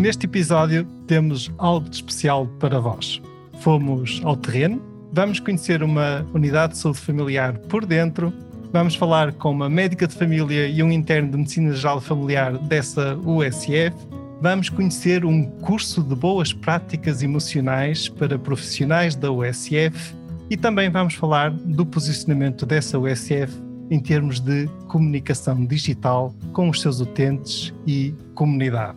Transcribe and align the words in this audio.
Neste 0.00 0.24
episódio 0.24 0.86
temos 1.06 1.52
algo 1.58 1.86
de 1.86 1.96
especial 1.96 2.46
para 2.58 2.80
vós. 2.80 3.20
Fomos 3.60 4.22
ao 4.24 4.34
terreno, 4.34 4.80
vamos 5.12 5.40
conhecer 5.40 5.82
uma 5.82 6.24
unidade 6.32 6.72
de 6.72 6.78
saúde 6.78 7.00
familiar 7.00 7.58
por 7.68 7.84
dentro, 7.84 8.32
vamos 8.72 8.94
falar 8.94 9.34
com 9.34 9.50
uma 9.50 9.68
médica 9.68 10.06
de 10.06 10.14
família 10.14 10.66
e 10.68 10.82
um 10.82 10.90
interno 10.90 11.30
de 11.30 11.36
medicina 11.36 11.74
geral 11.74 12.00
familiar 12.00 12.56
dessa 12.56 13.14
USF, 13.16 13.92
vamos 14.40 14.70
conhecer 14.70 15.22
um 15.22 15.44
curso 15.60 16.02
de 16.02 16.14
boas 16.14 16.50
práticas 16.50 17.22
emocionais 17.22 18.08
para 18.08 18.38
profissionais 18.38 19.14
da 19.14 19.30
USF 19.30 20.16
e 20.48 20.56
também 20.56 20.88
vamos 20.88 21.12
falar 21.12 21.50
do 21.50 21.84
posicionamento 21.84 22.64
dessa 22.64 22.98
USF 22.98 23.52
em 23.90 24.00
termos 24.00 24.40
de 24.40 24.66
comunicação 24.88 25.62
digital 25.66 26.34
com 26.54 26.70
os 26.70 26.80
seus 26.80 27.00
utentes 27.00 27.74
e 27.86 28.14
comunidade. 28.34 28.96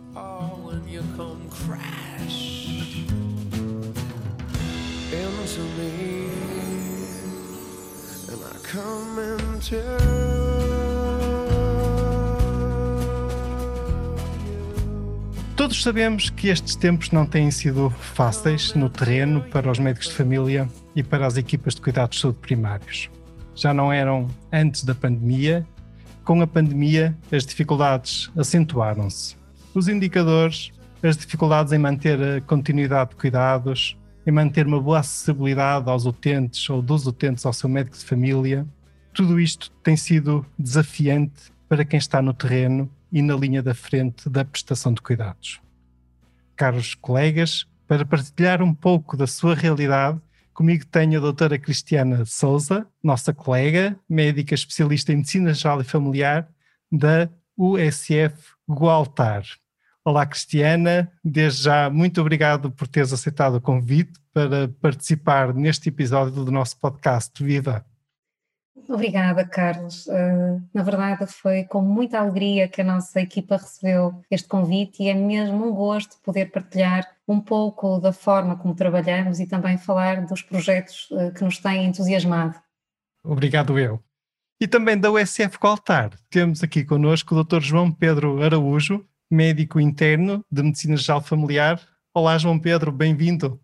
Todos 15.56 15.82
sabemos 15.82 16.30
que 16.30 16.48
estes 16.48 16.74
tempos 16.74 17.10
não 17.12 17.24
têm 17.24 17.50
sido 17.50 17.88
fáceis 17.88 18.74
no 18.74 18.90
terreno 18.90 19.42
para 19.42 19.70
os 19.70 19.78
médicos 19.78 20.08
de 20.08 20.14
família 20.14 20.68
e 20.96 21.02
para 21.02 21.26
as 21.26 21.36
equipas 21.36 21.76
de 21.76 21.80
cuidados 21.80 22.16
de 22.16 22.22
saúde 22.22 22.38
primários. 22.40 23.08
Já 23.54 23.72
não 23.72 23.92
eram 23.92 24.28
antes 24.52 24.82
da 24.82 24.94
pandemia, 24.94 25.64
com 26.24 26.42
a 26.42 26.46
pandemia 26.46 27.16
as 27.30 27.46
dificuldades 27.46 28.30
acentuaram-se. 28.36 29.43
Os 29.74 29.88
indicadores, 29.88 30.70
as 31.02 31.16
dificuldades 31.16 31.72
em 31.72 31.78
manter 31.78 32.22
a 32.22 32.40
continuidade 32.42 33.10
de 33.10 33.16
cuidados, 33.16 33.98
em 34.24 34.30
manter 34.30 34.68
uma 34.68 34.80
boa 34.80 35.00
acessibilidade 35.00 35.90
aos 35.90 36.06
utentes 36.06 36.70
ou 36.70 36.80
dos 36.80 37.08
utentes 37.08 37.44
ao 37.44 37.52
seu 37.52 37.68
médico 37.68 37.98
de 37.98 38.04
família, 38.04 38.64
tudo 39.12 39.40
isto 39.40 39.72
tem 39.82 39.96
sido 39.96 40.46
desafiante 40.56 41.52
para 41.68 41.84
quem 41.84 41.98
está 41.98 42.22
no 42.22 42.32
terreno 42.32 42.88
e 43.10 43.20
na 43.20 43.34
linha 43.34 43.60
da 43.64 43.74
frente 43.74 44.28
da 44.28 44.44
prestação 44.44 44.94
de 44.94 45.02
cuidados. 45.02 45.60
Caros 46.54 46.94
colegas, 46.94 47.66
para 47.88 48.06
partilhar 48.06 48.62
um 48.62 48.72
pouco 48.72 49.16
da 49.16 49.26
sua 49.26 49.56
realidade, 49.56 50.20
comigo 50.52 50.86
tenho 50.86 51.18
a 51.18 51.20
doutora 51.20 51.58
Cristiana 51.58 52.24
Souza, 52.24 52.86
nossa 53.02 53.34
colega, 53.34 53.98
médica 54.08 54.54
especialista 54.54 55.12
em 55.12 55.16
medicina 55.16 55.52
geral 55.52 55.80
e 55.80 55.84
familiar 55.84 56.48
da 56.92 57.28
USF 57.56 58.54
Gualtar. 58.68 59.42
Olá 60.06 60.26
Cristiana, 60.26 61.10
desde 61.24 61.62
já 61.62 61.88
muito 61.88 62.20
obrigado 62.20 62.70
por 62.70 62.86
teres 62.86 63.10
aceitado 63.10 63.54
o 63.54 63.60
convite 63.60 64.20
para 64.34 64.68
participar 64.68 65.54
neste 65.54 65.88
episódio 65.88 66.44
do 66.44 66.52
nosso 66.52 66.78
podcast 66.78 67.42
Viva! 67.42 67.82
Obrigada, 68.86 69.46
Carlos. 69.46 70.06
Uh, 70.06 70.62
na 70.74 70.82
verdade, 70.82 71.26
foi 71.26 71.64
com 71.64 71.80
muita 71.80 72.18
alegria 72.18 72.68
que 72.68 72.82
a 72.82 72.84
nossa 72.84 73.18
equipa 73.18 73.56
recebeu 73.56 74.22
este 74.30 74.46
convite 74.46 75.02
e 75.02 75.08
é 75.08 75.14
mesmo 75.14 75.70
um 75.70 75.74
gosto 75.74 76.20
poder 76.22 76.50
partilhar 76.50 77.08
um 77.26 77.40
pouco 77.40 77.98
da 77.98 78.12
forma 78.12 78.56
como 78.56 78.74
trabalhamos 78.74 79.40
e 79.40 79.46
também 79.46 79.78
falar 79.78 80.26
dos 80.26 80.42
projetos 80.42 81.08
uh, 81.12 81.32
que 81.32 81.42
nos 81.42 81.56
têm 81.56 81.86
entusiasmado. 81.86 82.60
Obrigado, 83.24 83.78
eu. 83.78 84.04
E 84.60 84.68
também 84.68 84.98
da 84.98 85.10
USF 85.10 85.58
Qualtar, 85.58 86.10
temos 86.28 86.62
aqui 86.62 86.84
connosco 86.84 87.34
o 87.34 87.42
Dr. 87.42 87.62
João 87.62 87.90
Pedro 87.90 88.42
Araújo, 88.42 89.02
médico 89.34 89.80
interno 89.80 90.44
de 90.48 90.62
Medicina 90.62 90.96
Geral 90.96 91.20
Familiar. 91.20 91.80
Olá, 92.14 92.38
João 92.38 92.56
Pedro, 92.56 92.92
bem-vindo. 92.92 93.60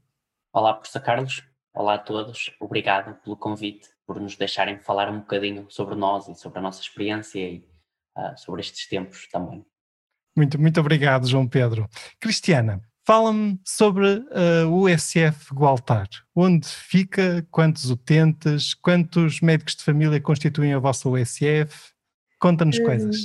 Olá, 0.52 0.74
professor 0.74 1.00
Carlos. 1.00 1.44
Olá 1.72 1.94
a 1.94 1.98
todos. 1.98 2.50
Obrigado 2.58 3.14
pelo 3.22 3.36
convite 3.36 3.88
por 4.04 4.20
nos 4.20 4.36
deixarem 4.36 4.80
falar 4.80 5.08
um 5.08 5.20
bocadinho 5.20 5.66
sobre 5.68 5.94
nós 5.94 6.26
e 6.26 6.34
sobre 6.34 6.58
a 6.58 6.62
nossa 6.62 6.82
experiência 6.82 7.38
e 7.38 7.64
uh, 8.18 8.36
sobre 8.36 8.62
estes 8.62 8.88
tempos 8.88 9.28
também. 9.28 9.64
Muito, 10.36 10.60
muito 10.60 10.80
obrigado, 10.80 11.28
João 11.28 11.46
Pedro. 11.46 11.88
Cristiana, 12.18 12.82
fala-me 13.06 13.60
sobre 13.64 14.06
a 14.08 14.66
uh, 14.66 14.74
USF 14.74 15.54
Gualtar. 15.54 16.08
Onde 16.34 16.66
fica? 16.66 17.46
Quantos 17.48 17.88
utentes? 17.88 18.74
Quantos 18.74 19.40
médicos 19.40 19.76
de 19.76 19.84
família 19.84 20.20
constituem 20.20 20.74
a 20.74 20.80
vossa 20.80 21.08
USF? 21.08 21.92
Conta-nos 22.40 22.80
hum, 22.80 22.84
coisas. 22.84 23.16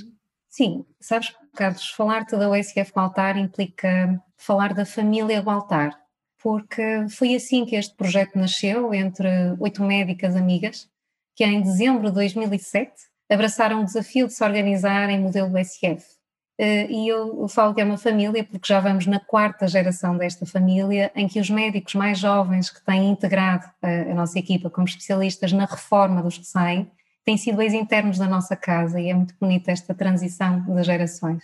Sim, 0.47 0.85
sabes, 1.01 1.33
Carlos, 1.55 1.89
falar-te 1.89 2.37
da 2.37 2.49
USF 2.49 2.91
Gualtar 2.93 3.37
implica 3.37 4.21
falar 4.37 4.73
da 4.73 4.85
família 4.85 5.41
Gualtar 5.41 6.05
porque 6.45 7.07
foi 7.09 7.33
assim 7.33 7.65
que 7.65 7.75
este 7.75 7.95
projeto 7.95 8.37
nasceu 8.37 8.93
entre 8.93 9.27
oito 9.59 9.81
médicas 9.81 10.35
amigas 10.35 10.87
que 11.35 11.43
em 11.43 11.59
dezembro 11.59 12.09
de 12.09 12.13
2007 12.13 12.91
abraçaram 13.27 13.81
o 13.81 13.83
desafio 13.83 14.27
de 14.27 14.33
se 14.33 14.43
organizar 14.43 15.09
em 15.09 15.19
modelo 15.19 15.57
SF. 15.57 16.05
Eh, 16.59 16.85
e 16.87 17.07
eu 17.07 17.47
falo 17.47 17.73
que 17.73 17.81
é 17.81 17.83
uma 17.83 17.97
família 17.97 18.43
porque 18.43 18.67
já 18.67 18.79
vamos 18.79 19.07
na 19.07 19.19
quarta 19.19 19.67
geração 19.67 20.15
desta 20.15 20.45
família, 20.45 21.11
em 21.15 21.27
que 21.27 21.39
os 21.39 21.49
médicos 21.49 21.95
mais 21.95 22.19
jovens 22.19 22.69
que 22.69 22.85
têm 22.85 23.09
integrado 23.09 23.65
a, 23.81 24.13
nossa 24.13 24.37
equipa 24.37 24.69
como 24.69 24.87
especialistas 24.87 25.51
na 25.51 25.65
reforma 25.65 26.21
dos 26.21 26.37
que 26.37 26.45
saem, 26.45 26.89
têm 27.25 27.37
sido 27.37 27.61
ex-internos 27.61 28.17
da 28.19 28.27
nossa 28.27 28.55
casa 28.55 29.01
e 29.01 29.09
é 29.09 29.13
muito 29.13 29.35
bonita 29.39 29.71
esta 29.71 29.93
transição 29.93 30.61
de 30.61 30.83
gerações. 30.83 31.43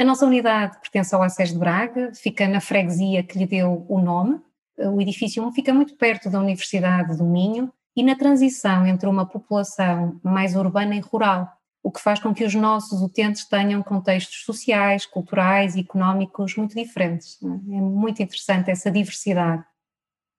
A 0.00 0.04
nossa 0.04 0.24
unidade 0.24 0.78
pertence 0.80 1.12
ao 1.12 1.22
ACES 1.22 1.52
de 1.52 1.58
Braga, 1.58 2.12
fica 2.14 2.46
na 2.46 2.60
freguesia 2.60 3.22
que 3.24 3.36
lhe 3.36 3.46
deu 3.46 3.84
o 3.88 4.00
nome. 4.00 4.40
O 4.78 5.00
edifício 5.00 5.44
1 5.44 5.52
fica 5.52 5.74
muito 5.74 5.96
perto 5.96 6.30
da 6.30 6.38
Universidade 6.38 7.16
do 7.16 7.24
Minho 7.24 7.72
e 7.96 8.02
na 8.04 8.14
transição 8.14 8.86
entre 8.86 9.08
uma 9.08 9.26
população 9.26 10.20
mais 10.22 10.54
urbana 10.54 10.94
e 10.94 11.00
rural, 11.00 11.52
o 11.82 11.90
que 11.90 12.00
faz 12.00 12.20
com 12.20 12.32
que 12.32 12.44
os 12.44 12.54
nossos 12.54 13.02
utentes 13.02 13.44
tenham 13.44 13.82
contextos 13.82 14.44
sociais, 14.44 15.04
culturais 15.04 15.74
e 15.74 15.80
económicos 15.80 16.54
muito 16.54 16.76
diferentes. 16.76 17.42
É 17.42 17.80
muito 17.80 18.22
interessante 18.22 18.70
essa 18.70 18.88
diversidade. 18.88 19.64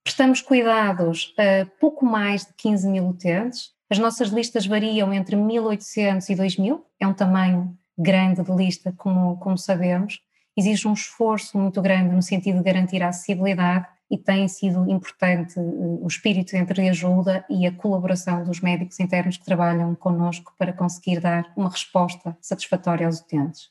Prestamos 0.06 0.42
cuidados 0.42 1.36
a 1.38 1.66
pouco 1.82 2.06
mais 2.06 2.46
de 2.46 2.54
15 2.54 2.88
mil 2.88 3.10
utentes. 3.10 3.78
As 3.90 3.98
nossas 3.98 4.30
listas 4.30 4.68
variam 4.68 5.12
entre 5.12 5.36
1.800 5.36 6.30
e 6.30 6.36
2.000, 6.36 6.82
é 7.00 7.08
um 7.08 7.14
tamanho 7.14 7.76
grande 7.98 8.44
de 8.44 8.52
lista, 8.52 8.94
como, 8.96 9.38
como 9.38 9.58
sabemos, 9.58 10.22
exige 10.56 10.88
um 10.88 10.94
esforço 10.94 11.58
muito 11.58 11.82
grande 11.82 12.14
no 12.14 12.22
sentido 12.22 12.60
de 12.60 12.64
garantir 12.64 13.02
a 13.02 13.10
acessibilidade 13.10 13.88
e 14.12 14.18
tem 14.18 14.48
sido 14.48 14.90
importante 14.90 15.60
eh, 15.60 15.62
o 15.62 16.08
espírito 16.08 16.56
entre 16.56 16.90
ajuda 16.90 17.46
e 17.50 17.66
a 17.66 17.72
colaboração 17.72 18.44
dos 18.44 18.60
médicos 18.60 19.00
internos 19.00 19.38
que 19.38 19.46
trabalham 19.46 19.96
connosco 19.96 20.54
para 20.58 20.74
conseguir 20.74 21.20
dar 21.20 21.52
uma 21.56 21.70
resposta 21.70 22.38
satisfatória 22.42 23.06
aos 23.06 23.20
utentes. 23.20 23.70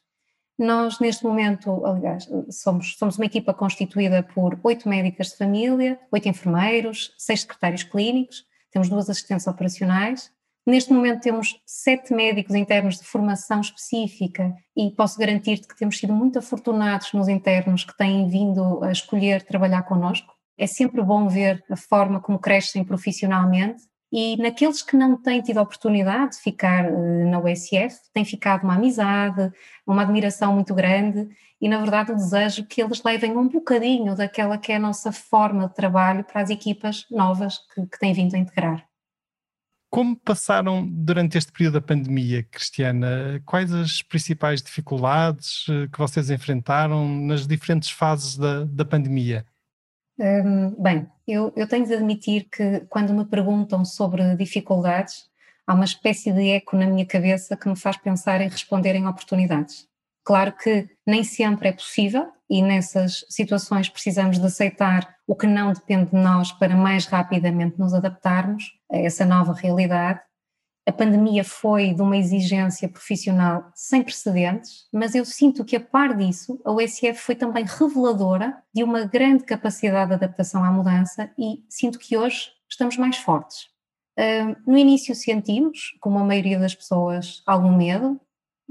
Nós, 0.58 0.98
neste 0.98 1.24
momento, 1.24 1.84
aliás, 1.86 2.28
somos, 2.50 2.96
somos 2.96 3.16
uma 3.16 3.26
equipa 3.26 3.54
constituída 3.54 4.22
por 4.22 4.58
oito 4.64 4.88
médicas 4.88 5.28
de 5.28 5.36
família, 5.36 5.98
oito 6.10 6.28
enfermeiros, 6.28 7.14
seis 7.16 7.42
secretários 7.42 7.84
clínicos, 7.84 8.44
temos 8.70 8.88
duas 8.88 9.08
assistentes 9.08 9.46
operacionais, 9.46 10.32
Neste 10.68 10.92
momento 10.92 11.22
temos 11.22 11.58
sete 11.64 12.12
médicos 12.12 12.54
internos 12.54 12.98
de 12.98 13.04
formação 13.04 13.58
específica 13.62 14.54
e 14.76 14.90
posso 14.90 15.18
garantir-te 15.18 15.66
que 15.66 15.74
temos 15.74 15.96
sido 15.96 16.12
muito 16.12 16.38
afortunados 16.38 17.10
nos 17.14 17.26
internos 17.26 17.84
que 17.84 17.96
têm 17.96 18.28
vindo 18.28 18.84
a 18.84 18.92
escolher 18.92 19.42
trabalhar 19.46 19.84
connosco. 19.84 20.30
É 20.58 20.66
sempre 20.66 21.02
bom 21.02 21.26
ver 21.26 21.64
a 21.70 21.76
forma 21.76 22.20
como 22.20 22.38
crescem 22.38 22.84
profissionalmente 22.84 23.82
e 24.10 24.36
naqueles 24.38 24.82
que 24.82 24.96
não 24.96 25.20
têm 25.20 25.42
tido 25.42 25.58
a 25.58 25.62
oportunidade 25.62 26.36
de 26.36 26.42
ficar 26.42 26.86
eh, 26.86 27.24
na 27.24 27.38
USF, 27.38 27.98
tem 28.12 28.24
ficado 28.24 28.64
uma 28.64 28.74
amizade, 28.74 29.52
uma 29.86 30.02
admiração 30.02 30.54
muito 30.54 30.74
grande 30.74 31.28
e, 31.60 31.68
na 31.68 31.78
verdade, 31.78 32.12
o 32.12 32.16
desejo 32.16 32.66
que 32.66 32.82
eles 32.82 33.02
levem 33.02 33.36
um 33.36 33.48
bocadinho 33.48 34.16
daquela 34.16 34.56
que 34.56 34.72
é 34.72 34.76
a 34.76 34.80
nossa 34.80 35.12
forma 35.12 35.68
de 35.68 35.74
trabalho 35.74 36.24
para 36.24 36.40
as 36.40 36.50
equipas 36.50 37.04
novas 37.10 37.58
que, 37.74 37.86
que 37.86 37.98
têm 37.98 38.14
vindo 38.14 38.34
a 38.34 38.38
integrar. 38.38 38.88
Como 39.90 40.16
passaram 40.16 40.86
durante 40.86 41.38
este 41.38 41.50
período 41.50 41.74
da 41.74 41.80
pandemia, 41.80 42.42
Cristiana? 42.44 43.42
Quais 43.44 43.72
as 43.72 44.02
principais 44.02 44.62
dificuldades 44.62 45.66
eh, 45.68 45.88
que 45.92 45.98
vocês 45.98 46.30
enfrentaram 46.30 47.06
nas 47.08 47.46
diferentes 47.46 47.90
fases 47.90 48.36
da, 48.36 48.64
da 48.64 48.84
pandemia? 48.84 49.46
Um, 50.18 50.70
bem, 50.82 51.08
eu, 51.26 51.52
eu, 51.54 51.68
tenho 51.68 51.86
de 51.86 51.94
admitir 51.94 52.48
que 52.50 52.80
quando 52.88 53.14
me 53.14 53.24
perguntam 53.24 53.84
sobre 53.84 54.34
dificuldades, 54.34 55.28
há 55.64 55.74
uma 55.74 55.84
espécie 55.84 56.32
de 56.32 56.50
eco 56.50 56.76
na 56.76 56.86
minha 56.86 57.06
cabeça 57.06 57.56
que 57.56 57.68
me 57.68 57.76
faz 57.76 57.96
pensar 57.96 58.40
em 58.40 58.48
responder 58.48 58.96
em 58.96 59.06
oportunidades. 59.06 59.86
Claro 60.24 60.52
que 60.52 60.88
nem 61.06 61.22
sempre 61.22 61.68
é 61.68 61.72
possível 61.72 62.32
e 62.50 62.60
nessas 62.62 63.24
situações 63.28 63.88
precisamos 63.88 64.38
de 64.38 64.46
aceitar 64.46 65.16
o 65.26 65.36
que 65.36 65.46
não 65.46 65.72
depende 65.72 66.10
de 66.10 66.16
nós 66.16 66.50
para 66.50 66.74
mais 66.74 67.06
rapidamente 67.06 67.78
nos 67.78 67.94
adaptarmos 67.94 68.64
a 68.90 68.96
essa 68.96 69.24
nova 69.24 69.52
realidade. 69.52 70.20
A 70.88 70.92
pandemia 70.92 71.44
foi 71.44 71.92
de 71.92 72.00
uma 72.00 72.16
exigência 72.16 72.88
profissional 72.88 73.70
sem 73.74 74.02
precedentes, 74.02 74.88
mas 74.90 75.14
eu 75.14 75.22
sinto 75.22 75.62
que, 75.62 75.76
a 75.76 75.80
par 75.80 76.16
disso, 76.16 76.58
a 76.64 76.72
USF 76.72 77.12
foi 77.14 77.34
também 77.34 77.62
reveladora 77.62 78.56
de 78.74 78.82
uma 78.82 79.04
grande 79.04 79.44
capacidade 79.44 80.08
de 80.08 80.14
adaptação 80.14 80.64
à 80.64 80.72
mudança 80.72 81.30
e 81.38 81.62
sinto 81.68 81.98
que 81.98 82.16
hoje 82.16 82.48
estamos 82.66 82.96
mais 82.96 83.18
fortes. 83.18 83.68
no 84.66 84.78
início 84.78 85.14
sentimos, 85.14 85.94
como 86.00 86.18
a 86.18 86.24
maioria 86.24 86.58
das 86.58 86.74
pessoas, 86.74 87.42
algum 87.46 87.76
medo, 87.76 88.18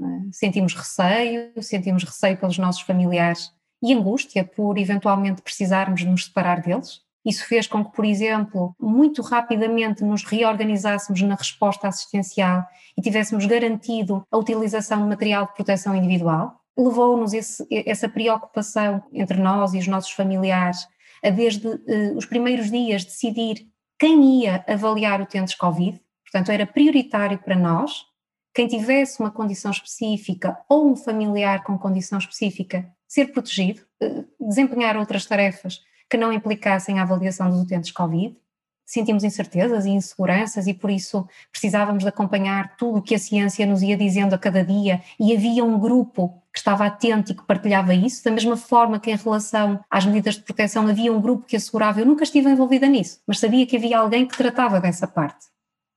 é? 0.00 0.32
Sentimos 0.32 0.74
receio, 0.74 1.52
sentimos 1.62 2.02
receio 2.02 2.36
pelos 2.36 2.58
nossos 2.58 2.82
familiares 2.82 3.52
e 3.80 3.92
angústia 3.92 4.44
por 4.44 4.76
eventualmente 4.76 5.42
precisarmos 5.42 6.04
nos 6.04 6.24
separar 6.24 6.62
deles. 6.62 7.00
Isso 7.24 7.46
fez 7.46 7.66
com 7.66 7.84
que, 7.84 7.92
por 7.92 8.04
exemplo, 8.04 8.74
muito 8.80 9.22
rapidamente 9.22 10.04
nos 10.04 10.24
reorganizássemos 10.24 11.20
na 11.22 11.34
resposta 11.34 11.88
assistencial 11.88 12.64
e 12.96 13.02
tivéssemos 13.02 13.44
garantido 13.46 14.24
a 14.30 14.38
utilização 14.38 15.02
de 15.02 15.08
material 15.08 15.46
de 15.46 15.54
proteção 15.54 15.94
individual. 15.94 16.60
Levou-nos 16.76 17.32
essa 17.70 18.08
preocupação 18.08 19.02
entre 19.12 19.38
nós 19.38 19.74
e 19.74 19.78
os 19.78 19.86
nossos 19.86 20.12
familiares 20.12 20.86
a, 21.22 21.30
desde 21.30 21.66
uh, 21.66 22.16
os 22.16 22.24
primeiros 22.24 22.70
dias, 22.70 23.04
decidir 23.04 23.66
quem 23.98 24.42
ia 24.42 24.64
avaliar 24.68 25.20
utentes 25.20 25.54
Covid. 25.54 26.00
Portanto, 26.24 26.52
era 26.52 26.66
prioritário 26.66 27.38
para 27.38 27.56
nós 27.56 28.04
quem 28.54 28.66
tivesse 28.66 29.20
uma 29.20 29.30
condição 29.30 29.70
específica 29.70 30.58
ou 30.68 30.90
um 30.90 30.96
familiar 30.96 31.64
com 31.64 31.78
condição 31.78 32.18
específica 32.18 32.88
ser 33.06 33.32
protegido, 33.32 33.82
eh, 34.00 34.24
desempenhar 34.40 34.96
outras 34.96 35.24
tarefas 35.26 35.80
que 36.08 36.16
não 36.16 36.32
implicassem 36.32 36.98
a 36.98 37.02
avaliação 37.02 37.50
dos 37.50 37.60
utentes 37.60 37.92
Covid. 37.92 38.36
Sentimos 38.86 39.22
incertezas 39.22 39.84
e 39.84 39.90
inseguranças 39.90 40.66
e 40.66 40.72
por 40.72 40.88
isso 40.88 41.28
precisávamos 41.52 42.04
de 42.04 42.08
acompanhar 42.08 42.74
tudo 42.78 42.98
o 42.98 43.02
que 43.02 43.14
a 43.14 43.18
ciência 43.18 43.66
nos 43.66 43.82
ia 43.82 43.96
dizendo 43.96 44.34
a 44.34 44.38
cada 44.38 44.64
dia 44.64 45.02
e 45.20 45.36
havia 45.36 45.62
um 45.62 45.78
grupo 45.78 46.42
que 46.50 46.58
estava 46.58 46.86
atento 46.86 47.32
e 47.32 47.34
que 47.34 47.46
partilhava 47.46 47.92
isso, 47.92 48.24
da 48.24 48.30
mesma 48.30 48.56
forma 48.56 48.98
que 48.98 49.10
em 49.10 49.16
relação 49.16 49.78
às 49.90 50.06
medidas 50.06 50.36
de 50.36 50.42
proteção 50.42 50.86
havia 50.88 51.12
um 51.12 51.20
grupo 51.20 51.44
que 51.44 51.54
assegurava, 51.54 52.00
eu 52.00 52.06
nunca 52.06 52.24
estive 52.24 52.48
envolvida 52.48 52.86
nisso, 52.86 53.20
mas 53.26 53.38
sabia 53.38 53.66
que 53.66 53.76
havia 53.76 53.98
alguém 53.98 54.26
que 54.26 54.36
tratava 54.36 54.80
dessa 54.80 55.06
parte. 55.06 55.46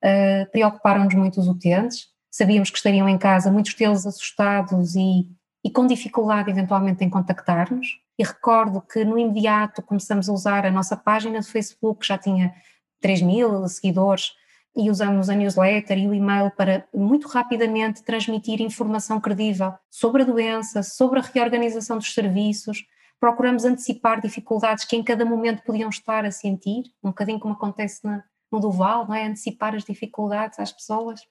Uh, 0.04 0.52
Preocuparam-nos 0.52 1.14
muito 1.14 1.40
os 1.40 1.48
utentes, 1.48 2.10
sabíamos 2.30 2.70
que 2.70 2.78
estariam 2.78 3.08
em 3.08 3.18
casa, 3.18 3.50
muitos 3.50 3.74
deles 3.74 4.06
assustados 4.06 4.96
e, 4.96 5.28
e 5.64 5.70
com 5.70 5.86
dificuldade 5.86 6.50
eventualmente 6.50 7.04
em 7.04 7.10
contactar-nos. 7.10 8.00
E 8.18 8.24
recordo 8.24 8.82
que 8.82 9.06
no 9.06 9.18
imediato 9.18 9.82
começamos 9.82 10.28
a 10.28 10.34
usar 10.34 10.66
a 10.66 10.72
nossa 10.72 10.98
página 10.98 11.40
do 11.40 11.46
Facebook, 11.46 12.06
já 12.06 12.18
tinha 12.18 12.54
3 13.00 13.22
mil 13.22 13.68
seguidores, 13.68 14.34
e 14.76 14.90
usamos 14.90 15.30
a 15.30 15.36
newsletter 15.36 15.98
e 15.98 16.08
o 16.08 16.14
e-mail 16.14 16.50
para 16.52 16.88
muito 16.94 17.28
rapidamente 17.28 18.04
transmitir 18.04 18.62
informação 18.62 19.20
credível 19.20 19.74
sobre 19.90 20.22
a 20.22 20.26
doença, 20.26 20.82
sobre 20.82 21.20
a 21.20 21.22
reorganização 21.22 21.98
dos 21.98 22.14
serviços. 22.14 22.86
Procuramos 23.20 23.66
antecipar 23.66 24.22
dificuldades 24.22 24.86
que 24.86 24.96
em 24.96 25.04
cada 25.04 25.26
momento 25.26 25.64
podiam 25.64 25.90
estar 25.90 26.26
a 26.26 26.32
sentir, 26.32 26.84
um 27.04 27.10
bocadinho 27.10 27.40
como 27.40 27.54
acontece 27.54 28.06
na, 28.06 28.24
no 28.52 28.60
Duval, 28.60 29.08
não 29.08 29.14
é? 29.14 29.26
Antecipar 29.26 29.76
as 29.76 29.84
dificuldades 29.84 30.58
às 30.58 30.72
pessoas 30.72 31.22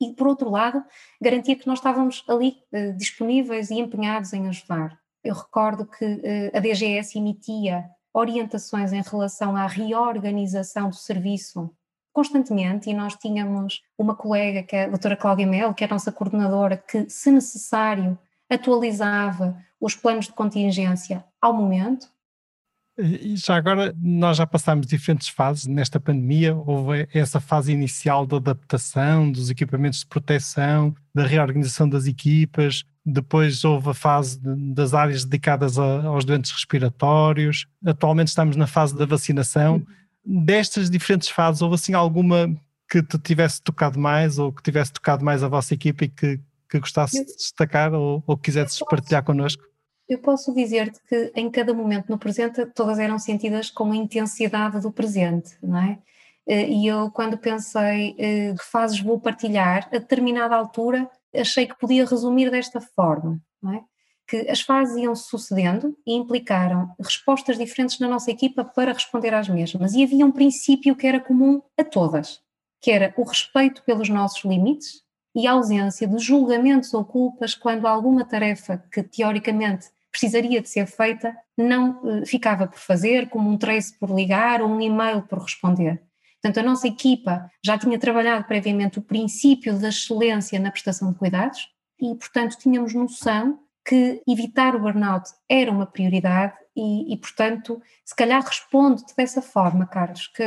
e, 0.00 0.12
por 0.12 0.26
outro 0.26 0.50
lado, 0.50 0.82
garantia 1.20 1.56
que 1.56 1.66
nós 1.66 1.78
estávamos 1.78 2.24
ali 2.28 2.56
eh, 2.72 2.92
disponíveis 2.92 3.70
e 3.70 3.74
empenhados 3.74 4.32
em 4.32 4.48
ajudar. 4.48 4.98
Eu 5.24 5.34
recordo 5.34 5.86
que 5.86 6.04
eh, 6.04 6.50
a 6.54 6.60
DGS 6.60 7.18
emitia 7.18 7.84
orientações 8.12 8.92
em 8.92 9.02
relação 9.02 9.56
à 9.56 9.66
reorganização 9.66 10.90
do 10.90 10.96
serviço 10.96 11.70
constantemente 12.12 12.88
e 12.88 12.94
nós 12.94 13.14
tínhamos 13.14 13.82
uma 13.98 14.14
colega, 14.14 14.62
que 14.62 14.74
é 14.74 14.84
a 14.84 14.88
doutora 14.88 15.16
Cláudia 15.16 15.46
Melo, 15.46 15.74
que 15.74 15.84
é 15.84 15.86
a 15.86 15.90
nossa 15.90 16.10
coordenadora, 16.10 16.76
que, 16.78 17.10
se 17.10 17.30
necessário, 17.30 18.18
atualizava 18.48 19.62
os 19.78 19.94
planos 19.94 20.26
de 20.26 20.32
contingência 20.32 21.22
ao 21.40 21.52
momento 21.52 22.08
e 22.98 23.36
já 23.36 23.56
agora, 23.56 23.94
nós 24.00 24.38
já 24.38 24.46
passámos 24.46 24.86
diferentes 24.86 25.28
fases 25.28 25.66
nesta 25.66 26.00
pandemia. 26.00 26.54
Houve 26.54 27.06
essa 27.12 27.38
fase 27.38 27.72
inicial 27.72 28.26
da 28.26 28.36
adaptação 28.36 29.30
dos 29.30 29.50
equipamentos 29.50 30.00
de 30.00 30.06
proteção, 30.06 30.94
da 31.14 31.26
reorganização 31.26 31.88
das 31.88 32.06
equipas. 32.06 32.84
Depois 33.04 33.64
houve 33.64 33.90
a 33.90 33.94
fase 33.94 34.40
das 34.74 34.94
áreas 34.94 35.24
dedicadas 35.24 35.78
a, 35.78 36.02
aos 36.04 36.24
doentes 36.24 36.50
respiratórios. 36.50 37.66
Atualmente 37.84 38.28
estamos 38.28 38.56
na 38.56 38.66
fase 38.66 38.96
da 38.96 39.04
vacinação. 39.04 39.84
Destas 40.24 40.88
diferentes 40.88 41.28
fases, 41.28 41.60
houve 41.60 41.74
assim 41.74 41.92
alguma 41.92 42.48
que 42.88 43.02
te 43.02 43.18
tivesse 43.18 43.60
tocado 43.62 43.98
mais 43.98 44.38
ou 44.38 44.52
que 44.52 44.62
tivesse 44.62 44.92
tocado 44.92 45.24
mais 45.24 45.42
a 45.42 45.48
vossa 45.48 45.74
equipa 45.74 46.04
e 46.04 46.08
que, 46.08 46.40
que 46.70 46.80
gostasses 46.80 47.20
de 47.20 47.36
destacar 47.36 47.92
ou, 47.92 48.24
ou 48.26 48.36
quisesses 48.38 48.78
partilhar 48.88 49.22
connosco? 49.22 49.62
Eu 50.08 50.18
posso 50.18 50.54
dizer-te 50.54 51.00
que 51.08 51.32
em 51.34 51.50
cada 51.50 51.74
momento 51.74 52.08
no 52.08 52.18
presente 52.18 52.64
todas 52.66 52.98
eram 52.98 53.18
sentidas 53.18 53.70
com 53.70 53.90
a 53.90 53.96
intensidade 53.96 54.80
do 54.80 54.92
presente, 54.92 55.56
não 55.60 55.78
é? 55.78 55.98
Eh, 56.46 56.68
e 56.68 56.86
eu, 56.86 57.10
quando 57.10 57.36
pensei 57.36 58.14
eh, 58.18 58.54
que 58.56 58.64
fases 58.64 59.00
vou 59.00 59.18
partilhar, 59.20 59.88
a 59.88 59.98
determinada 59.98 60.54
altura 60.54 61.10
achei 61.34 61.66
que 61.66 61.78
podia 61.78 62.06
resumir 62.06 62.50
desta 62.50 62.80
forma, 62.80 63.40
não 63.60 63.74
é? 63.74 63.84
Que 64.28 64.48
as 64.48 64.60
fases 64.60 64.96
iam 64.96 65.14
sucedendo 65.14 65.96
e 66.06 66.14
implicaram 66.14 66.94
respostas 67.00 67.58
diferentes 67.58 67.98
na 67.98 68.08
nossa 68.08 68.30
equipa 68.30 68.64
para 68.64 68.92
responder 68.92 69.34
às 69.34 69.48
mesmas. 69.48 69.92
E 69.94 70.04
havia 70.04 70.24
um 70.24 70.32
princípio 70.32 70.96
que 70.96 71.06
era 71.06 71.20
comum 71.20 71.60
a 71.76 71.84
todas, 71.84 72.40
que 72.80 72.90
era 72.92 73.12
o 73.16 73.24
respeito 73.24 73.82
pelos 73.84 74.08
nossos 74.08 74.44
limites 74.44 75.02
e 75.34 75.46
a 75.46 75.52
ausência 75.52 76.08
de 76.08 76.18
julgamentos 76.18 76.94
ou 76.94 77.04
culpas 77.04 77.54
quando 77.54 77.86
alguma 77.86 78.24
tarefa 78.24 78.82
que 78.90 79.02
teoricamente 79.02 79.90
precisaria 80.16 80.62
de 80.62 80.68
ser 80.68 80.86
feita 80.86 81.36
não 81.56 82.00
uh, 82.02 82.26
ficava 82.26 82.66
por 82.66 82.78
fazer, 82.78 83.28
como 83.28 83.50
um 83.50 83.58
trace 83.58 83.98
por 83.98 84.10
ligar 84.10 84.62
ou 84.62 84.68
um 84.68 84.80
e-mail 84.80 85.22
por 85.22 85.40
responder. 85.40 86.02
Portanto, 86.40 86.64
a 86.64 86.68
nossa 86.68 86.88
equipa 86.88 87.50
já 87.62 87.76
tinha 87.76 87.98
trabalhado 87.98 88.44
previamente 88.44 88.98
o 88.98 89.02
princípio 89.02 89.78
da 89.78 89.90
excelência 89.90 90.58
na 90.58 90.70
prestação 90.70 91.12
de 91.12 91.18
cuidados 91.18 91.68
e, 92.00 92.14
portanto, 92.14 92.56
tínhamos 92.56 92.94
noção 92.94 93.60
que 93.86 94.22
evitar 94.26 94.74
o 94.74 94.80
burnout 94.80 95.30
era 95.48 95.70
uma 95.70 95.86
prioridade 95.86 96.54
e, 96.74 97.12
e 97.12 97.16
portanto, 97.16 97.80
se 98.04 98.14
calhar 98.14 98.42
respondo-te 98.42 99.14
dessa 99.16 99.42
forma, 99.42 99.86
Carlos, 99.86 100.28
que 100.28 100.44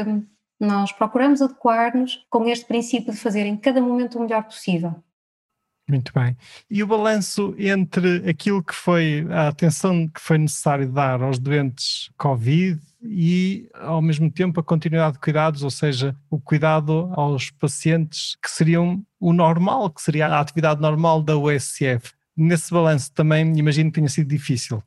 nós 0.60 0.92
procuramos 0.92 1.42
adequar-nos 1.42 2.26
com 2.30 2.46
este 2.48 2.66
princípio 2.66 3.14
de 3.14 3.20
fazer 3.20 3.46
em 3.46 3.56
cada 3.56 3.82
momento 3.82 4.18
o 4.18 4.22
melhor 4.22 4.44
possível. 4.44 4.96
Muito 5.89 6.13
bem. 6.13 6.38
E 6.69 6.84
o 6.84 6.88
balanço 6.88 7.55
entre 7.58 8.29
aquilo 8.29 8.63
que 8.63 8.75
foi 8.75 9.25
a 9.31 9.48
atenção 9.48 10.08
que 10.08 10.22
foi 10.22 10.38
necessário 10.38 10.88
dar 10.88 11.19
aos 11.19 11.39
doentes 11.39 12.12
Covid 12.15 12.79
e, 13.01 13.67
ao 13.74 14.00
mesmo 14.00 14.29
tempo, 14.29 14.60
a 14.60 14.63
continuidade 14.63 15.13
de 15.13 15.19
cuidados, 15.19 15.63
ou 15.63 15.72
seja, 15.72 16.15
o 16.29 16.39
cuidado 16.39 17.12
aos 17.13 17.50
pacientes 17.50 18.38
que 18.39 18.51
seriam 18.51 19.03
o 19.19 19.34
normal, 19.34 19.89
que 19.89 20.01
seria 20.01 20.27
a 20.27 20.39
atividade 20.39 20.79
normal 20.79 21.24
da 21.24 21.36
USF. 21.36 22.13
Nesse 22.38 22.72
balanço 22.72 23.12
também 23.12 23.58
imagino 23.58 23.89
que 23.89 23.96
tenha 23.96 24.10
sido 24.10 24.29
difícil. 24.29 24.84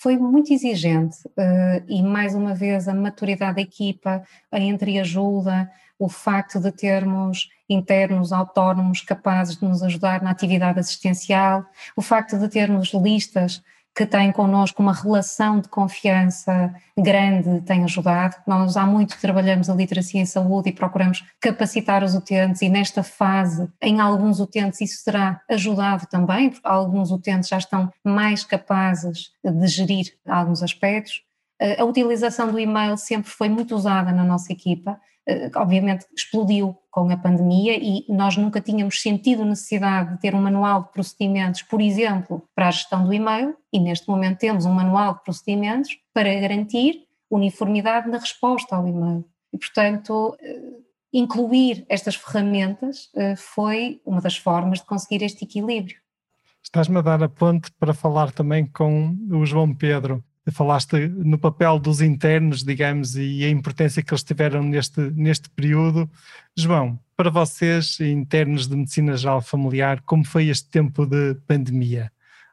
Foi 0.00 0.16
muito 0.16 0.50
exigente 0.50 1.18
uh, 1.28 1.84
e, 1.86 2.02
mais 2.02 2.34
uma 2.34 2.54
vez, 2.54 2.88
a 2.88 2.94
maturidade 2.94 3.56
da 3.56 3.60
equipa, 3.60 4.22
a 4.50 4.58
entreajuda, 4.58 5.70
o 5.98 6.08
facto 6.08 6.58
de 6.58 6.72
termos 6.72 7.50
internos 7.68 8.32
autónomos 8.32 9.02
capazes 9.02 9.58
de 9.58 9.64
nos 9.66 9.82
ajudar 9.82 10.22
na 10.22 10.30
atividade 10.30 10.80
assistencial, 10.80 11.66
o 11.94 12.00
facto 12.00 12.38
de 12.38 12.48
termos 12.48 12.94
listas 12.94 13.62
que 13.94 14.06
têm 14.06 14.32
connosco 14.32 14.82
uma 14.82 14.92
relação 14.92 15.60
de 15.60 15.68
confiança 15.68 16.72
grande 16.96 17.60
tem 17.62 17.84
ajudado. 17.84 18.36
Nós 18.46 18.76
há 18.76 18.86
muito 18.86 19.18
trabalhamos 19.20 19.68
a 19.68 19.74
literacia 19.74 20.20
em 20.20 20.26
saúde 20.26 20.70
e 20.70 20.72
procuramos 20.72 21.24
capacitar 21.40 22.04
os 22.04 22.14
utentes 22.14 22.62
e 22.62 22.68
nesta 22.68 23.02
fase, 23.02 23.68
em 23.80 24.00
alguns 24.00 24.40
utentes 24.40 24.80
isso 24.80 25.02
será 25.02 25.40
ajudado 25.48 26.06
também, 26.06 26.50
porque 26.50 26.66
alguns 26.66 27.10
utentes 27.10 27.48
já 27.48 27.58
estão 27.58 27.92
mais 28.04 28.44
capazes 28.44 29.30
de 29.44 29.66
gerir 29.66 30.06
alguns 30.26 30.62
aspectos. 30.62 31.22
A 31.78 31.84
utilização 31.84 32.50
do 32.50 32.58
e-mail 32.58 32.96
sempre 32.96 33.30
foi 33.30 33.48
muito 33.48 33.74
usada 33.74 34.12
na 34.12 34.24
nossa 34.24 34.50
equipa, 34.50 34.98
eh, 35.26 35.50
obviamente 35.54 36.06
explodiu 36.16 36.74
com 36.90 37.08
a 37.10 37.16
pandemia 37.16 37.76
e 37.76 38.04
nós 38.08 38.36
nunca 38.36 38.60
tínhamos 38.60 39.00
sentido 39.00 39.44
necessidade 39.44 40.14
de 40.14 40.20
ter 40.20 40.34
um 40.34 40.42
manual 40.42 40.82
de 40.82 40.92
procedimentos, 40.92 41.62
por 41.62 41.80
exemplo, 41.80 42.42
para 42.54 42.68
a 42.68 42.70
gestão 42.70 43.04
do 43.04 43.12
e-mail, 43.12 43.54
e 43.72 43.78
neste 43.78 44.08
momento 44.08 44.38
temos 44.38 44.66
um 44.66 44.72
manual 44.72 45.14
de 45.14 45.22
procedimentos 45.22 45.96
para 46.12 46.34
garantir 46.40 47.06
uniformidade 47.30 48.08
na 48.08 48.18
resposta 48.18 48.74
ao 48.74 48.86
e-mail. 48.86 49.24
E, 49.52 49.58
portanto, 49.58 50.36
eh, 50.40 50.80
incluir 51.12 51.86
estas 51.88 52.16
ferramentas 52.16 53.08
eh, 53.14 53.36
foi 53.36 54.00
uma 54.04 54.20
das 54.20 54.36
formas 54.36 54.80
de 54.80 54.86
conseguir 54.86 55.22
este 55.22 55.44
equilíbrio. 55.44 55.96
Estás-me 56.62 56.98
a 56.98 57.02
dar 57.02 57.22
a 57.22 57.28
ponte 57.28 57.70
para 57.78 57.94
falar 57.94 58.32
também 58.32 58.66
com 58.66 59.16
o 59.30 59.46
João 59.46 59.74
Pedro. 59.74 60.22
Falaste 60.50 61.08
no 61.08 61.38
papel 61.38 61.78
dos 61.78 62.00
internos, 62.00 62.62
digamos, 62.64 63.16
e 63.16 63.44
a 63.44 63.48
importância 63.48 64.02
que 64.02 64.12
eles 64.12 64.22
tiveram 64.22 64.62
neste, 64.62 65.00
neste 65.00 65.48
período. 65.50 66.10
João, 66.56 66.98
para 67.16 67.30
vocês, 67.30 67.98
internos 68.00 68.66
de 68.66 68.76
Medicina 68.76 69.16
Geral 69.16 69.40
Familiar, 69.40 70.02
como 70.02 70.24
foi 70.24 70.48
este 70.48 70.68
tempo 70.68 71.06
de 71.06 71.34
pandemia? 71.46 72.10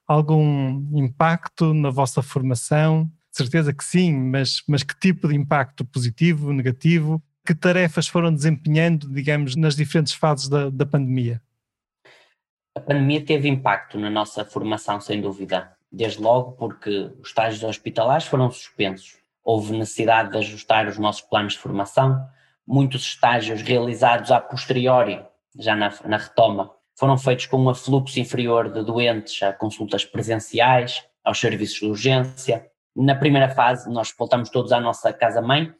Algum 0.07 0.87
impacto 0.93 1.73
na 1.73 1.89
vossa 1.89 2.21
formação? 2.21 3.11
certeza 3.37 3.73
que 3.73 3.83
sim, 3.83 4.13
mas, 4.13 4.63
mas 4.67 4.83
que 4.83 4.97
tipo 4.99 5.27
de 5.27 5.35
impacto 5.35 5.85
positivo, 5.85 6.51
negativo? 6.51 7.21
Que 7.45 7.53
tarefas 7.53 8.07
foram 8.07 8.33
desempenhando, 8.33 9.09
digamos, 9.09 9.55
nas 9.55 9.75
diferentes 9.75 10.13
fases 10.13 10.49
da, 10.49 10.69
da 10.69 10.85
pandemia? 10.85 11.41
A 12.75 12.79
pandemia 12.79 13.23
teve 13.23 13.47
impacto 13.47 13.99
na 13.99 14.09
nossa 14.09 14.43
formação, 14.43 14.99
sem 14.99 15.21
dúvida. 15.21 15.76
Desde 15.91 16.21
logo 16.21 16.53
porque 16.53 17.11
os 17.21 17.29
estágios 17.29 17.63
hospitalares 17.63 18.25
foram 18.25 18.51
suspensos. 18.51 19.17
Houve 19.43 19.77
necessidade 19.77 20.31
de 20.31 20.37
ajustar 20.37 20.87
os 20.87 20.97
nossos 20.97 21.21
planos 21.21 21.53
de 21.53 21.59
formação. 21.59 22.19
Muitos 22.65 23.03
estágios 23.03 23.61
realizados 23.61 24.31
a 24.31 24.41
posteriori, 24.41 25.25
já 25.57 25.75
na, 25.75 25.93
na 26.05 26.17
retoma, 26.17 26.71
foram 26.95 27.17
feitos 27.17 27.45
com 27.45 27.57
um 27.57 27.69
afluxo 27.69 28.19
inferior 28.19 28.71
de 28.71 28.83
doentes 28.83 29.41
a 29.43 29.53
consultas 29.53 30.03
presenciais, 30.03 31.03
aos 31.23 31.39
serviços 31.39 31.79
de 31.79 31.85
urgência, 31.85 32.69
na 32.97 33.13
primeira 33.13 33.47
fase, 33.49 33.87
nós 33.91 34.11
voltamos 34.17 34.49
todos 34.49 34.71
à 34.71 34.79
nossa 34.79 35.13
casa-mãe 35.13 35.71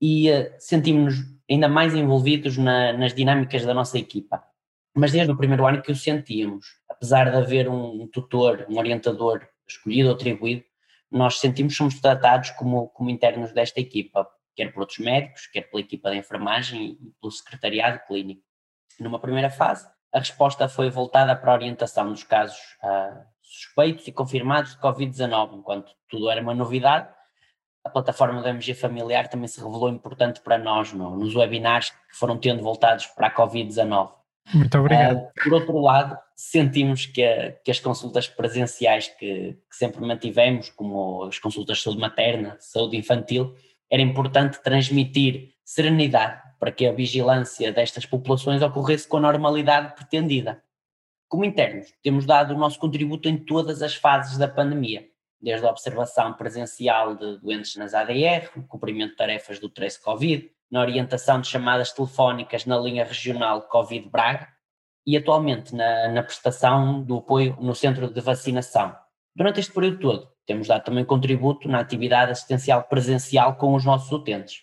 e 0.00 0.30
uh, 0.30 0.52
sentimos-nos 0.58 1.24
ainda 1.50 1.68
mais 1.68 1.94
envolvidos 1.94 2.58
na, 2.58 2.92
nas 2.92 3.14
dinâmicas 3.14 3.64
da 3.64 3.72
nossa 3.72 3.98
equipa. 3.98 4.42
Mas 4.94 5.12
desde 5.12 5.32
o 5.32 5.36
primeiro 5.36 5.66
ano 5.66 5.82
que 5.82 5.92
o 5.92 5.96
sentíamos, 5.96 6.66
apesar 6.88 7.30
de 7.30 7.36
haver 7.36 7.68
um, 7.68 8.08
tutor, 8.08 8.66
um 8.68 8.78
orientador 8.78 9.46
escolhido 9.68 10.08
ou 10.08 10.14
atribuído, 10.14 10.64
nós 11.10 11.38
sentimos 11.38 11.72
que 11.72 11.78
somos 11.78 12.00
tratados 12.00 12.50
como, 12.50 12.88
como 12.88 13.10
internos 13.10 13.52
desta 13.52 13.80
equipa, 13.80 14.28
quer 14.54 14.72
por 14.72 14.80
outros 14.80 14.98
médicos, 14.98 15.46
quer 15.46 15.62
pela 15.62 15.80
equipa 15.80 16.10
de 16.10 16.18
enfermagem 16.18 16.98
e 17.00 17.12
pelo 17.20 17.30
secretariado 17.32 18.00
clínico. 18.06 18.42
Numa 18.98 19.18
primeira 19.18 19.50
fase, 19.50 19.88
a 20.12 20.18
resposta 20.18 20.68
foi 20.68 20.90
voltada 20.90 21.34
para 21.36 21.52
a 21.52 21.54
orientação 21.54 22.10
dos 22.10 22.24
casos 22.24 22.58
uh, 22.82 23.24
suspeitos 23.40 24.06
e 24.06 24.12
confirmados 24.12 24.72
de 24.72 24.80
Covid-19, 24.80 25.58
enquanto 25.58 25.92
tudo 26.08 26.30
era 26.30 26.40
uma 26.40 26.54
novidade. 26.54 27.08
A 27.84 27.88
plataforma 27.88 28.42
do 28.42 28.48
MG 28.48 28.74
Familiar 28.74 29.28
também 29.28 29.48
se 29.48 29.58
revelou 29.58 29.88
importante 29.88 30.40
para 30.40 30.58
nós 30.58 30.92
no, 30.92 31.16
nos 31.16 31.34
webinars 31.34 31.90
que 31.90 32.16
foram 32.16 32.38
tendo 32.38 32.62
voltados 32.62 33.06
para 33.06 33.28
a 33.28 33.34
Covid-19. 33.34 34.19
Muito 34.52 34.78
obrigado. 34.78 35.18
Uh, 35.18 35.30
por 35.42 35.52
outro 35.54 35.78
lado, 35.78 36.18
sentimos 36.34 37.06
que, 37.06 37.22
que 37.64 37.70
as 37.70 37.78
consultas 37.78 38.26
presenciais 38.26 39.08
que, 39.08 39.52
que, 39.52 39.76
sempre 39.76 40.00
mantivemos, 40.00 40.70
como 40.70 41.24
as 41.24 41.38
consultas 41.38 41.78
de 41.78 41.84
saúde 41.84 42.00
materna, 42.00 42.56
saúde 42.58 42.96
infantil, 42.96 43.54
era 43.90 44.02
importante 44.02 44.62
transmitir 44.62 45.54
serenidade 45.64 46.40
para 46.58 46.72
que 46.72 46.86
a 46.86 46.92
vigilância 46.92 47.72
destas 47.72 48.04
populações 48.04 48.62
ocorresse 48.62 49.08
com 49.08 49.16
a 49.16 49.20
normalidade 49.20 49.94
pretendida. 49.94 50.62
Como 51.28 51.44
internos, 51.44 51.92
temos 52.02 52.26
dado 52.26 52.54
o 52.54 52.58
nosso 52.58 52.78
contributo 52.78 53.28
em 53.28 53.36
todas 53.36 53.82
as 53.82 53.94
fases 53.94 54.36
da 54.36 54.48
pandemia, 54.48 55.06
desde 55.40 55.66
a 55.66 55.70
observação 55.70 56.34
presencial 56.34 57.14
de 57.14 57.38
doentes 57.38 57.76
nas 57.76 57.94
ADR, 57.94 58.50
cumprimento 58.68 59.12
de 59.12 59.16
tarefas 59.16 59.58
do 59.58 59.68
Trace 59.68 60.02
Covid, 60.02 60.50
na 60.70 60.80
orientação 60.80 61.40
de 61.40 61.48
chamadas 61.48 61.92
telefónicas 61.92 62.64
na 62.64 62.78
linha 62.78 63.04
regional 63.04 63.62
Covid 63.62 64.08
Braga 64.08 64.48
e 65.06 65.16
atualmente 65.16 65.74
na, 65.74 66.08
na 66.08 66.22
prestação 66.22 67.02
do 67.02 67.18
apoio 67.18 67.56
no 67.60 67.74
centro 67.74 68.12
de 68.12 68.20
vacinação. 68.20 68.94
Durante 69.34 69.60
este 69.60 69.72
período 69.72 69.98
todo, 69.98 70.28
temos 70.46 70.68
dado 70.68 70.84
também 70.84 71.04
contributo 71.04 71.68
na 71.68 71.80
atividade 71.80 72.32
assistencial 72.32 72.84
presencial 72.84 73.56
com 73.56 73.74
os 73.74 73.84
nossos 73.84 74.10
utentes. 74.12 74.62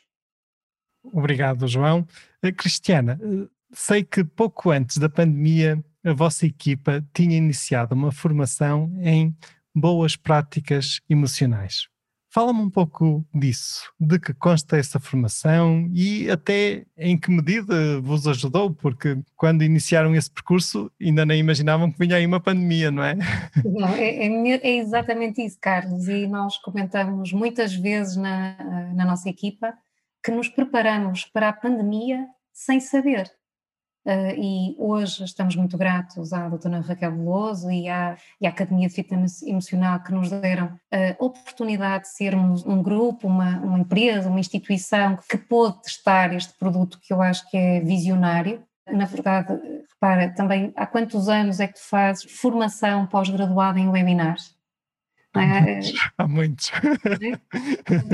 Obrigado, 1.04 1.68
João. 1.68 2.06
Eh, 2.44 2.52
Cristiana, 2.52 3.20
eh, 3.22 3.48
sei 3.72 4.04
que 4.04 4.24
pouco 4.24 4.72
antes 4.72 4.98
da 4.98 5.10
pandemia 5.10 5.84
a 6.06 6.14
vossa 6.14 6.46
equipa 6.46 7.06
tinha 7.14 7.38
iniciado 7.38 7.96
uma 7.96 8.12
formação 8.12 8.92
em 9.02 9.36
boas 9.76 10.16
práticas 10.16 11.00
emocionais. 11.10 11.88
Fala-me 12.38 12.60
um 12.60 12.70
pouco 12.70 13.26
disso, 13.34 13.92
de 14.00 14.20
que 14.20 14.32
consta 14.32 14.78
essa 14.78 15.00
formação 15.00 15.90
e 15.92 16.30
até 16.30 16.86
em 16.96 17.20
que 17.20 17.32
medida 17.32 18.00
vos 18.00 18.28
ajudou, 18.28 18.72
porque 18.76 19.18
quando 19.36 19.64
iniciaram 19.64 20.14
esse 20.14 20.30
percurso 20.30 20.92
ainda 21.02 21.26
nem 21.26 21.40
imaginavam 21.40 21.92
que 21.92 21.98
vinha 21.98 22.16
aí 22.16 22.28
uma 22.28 22.40
pandemia, 22.40 22.92
não 22.92 23.04
é? 23.04 23.16
Não, 23.66 23.88
é, 23.88 24.28
é, 24.28 24.68
é 24.68 24.78
exatamente 24.78 25.44
isso, 25.44 25.58
Carlos, 25.60 26.08
e 26.08 26.28
nós 26.28 26.60
comentamos 26.60 27.34
muitas 27.34 27.74
vezes 27.74 28.16
na, 28.16 28.56
na 28.94 29.04
nossa 29.04 29.28
equipa 29.28 29.74
que 30.24 30.30
nos 30.30 30.48
preparamos 30.48 31.26
para 31.26 31.50
a 31.50 31.54
pandemia 31.54 32.24
sem 32.54 32.80
saber. 32.80 33.32
Uh, 34.08 34.32
e 34.38 34.76
hoje 34.78 35.26
estamos 35.26 35.54
muito 35.58 35.78
gratos 35.78 36.32
à 36.32 36.48
doutora 36.48 36.80
Raquel 36.80 37.12
Veloso 37.12 37.70
e 37.70 37.90
à, 37.90 38.16
e 38.40 38.48
à 38.48 38.50
Academia 38.50 38.88
de 38.88 38.94
Fitness 38.94 39.44
Emocional 39.44 40.00
que 40.02 40.14
nos 40.14 40.30
deram 40.30 40.80
a 40.90 41.22
oportunidade 41.22 42.06
de 42.06 42.12
sermos 42.12 42.66
um 42.66 42.82
grupo, 42.82 43.28
uma, 43.28 43.58
uma 43.58 43.80
empresa, 43.80 44.30
uma 44.30 44.40
instituição 44.40 45.20
que 45.30 45.38
pôde 45.38 45.82
testar 45.82 46.34
este 46.34 46.54
produto 46.58 47.02
que 47.02 47.12
eu 47.12 47.22
acho 47.22 47.50
que 47.50 47.58
é 47.58 47.82
visionário. 47.82 48.64
Na 48.90 49.04
verdade, 49.04 49.60
repara, 49.94 50.30
também 50.30 50.72
há 50.78 50.86
quantos 50.86 51.28
anos 51.28 51.60
é 51.60 51.68
que 51.68 51.74
tu 51.74 51.84
fazes 51.84 52.32
formação 52.32 53.06
pós-graduada 53.08 53.78
em 53.78 53.90
webinars? 53.90 54.57
É? 55.40 55.80
Há 56.18 56.28
muitos. 56.28 56.72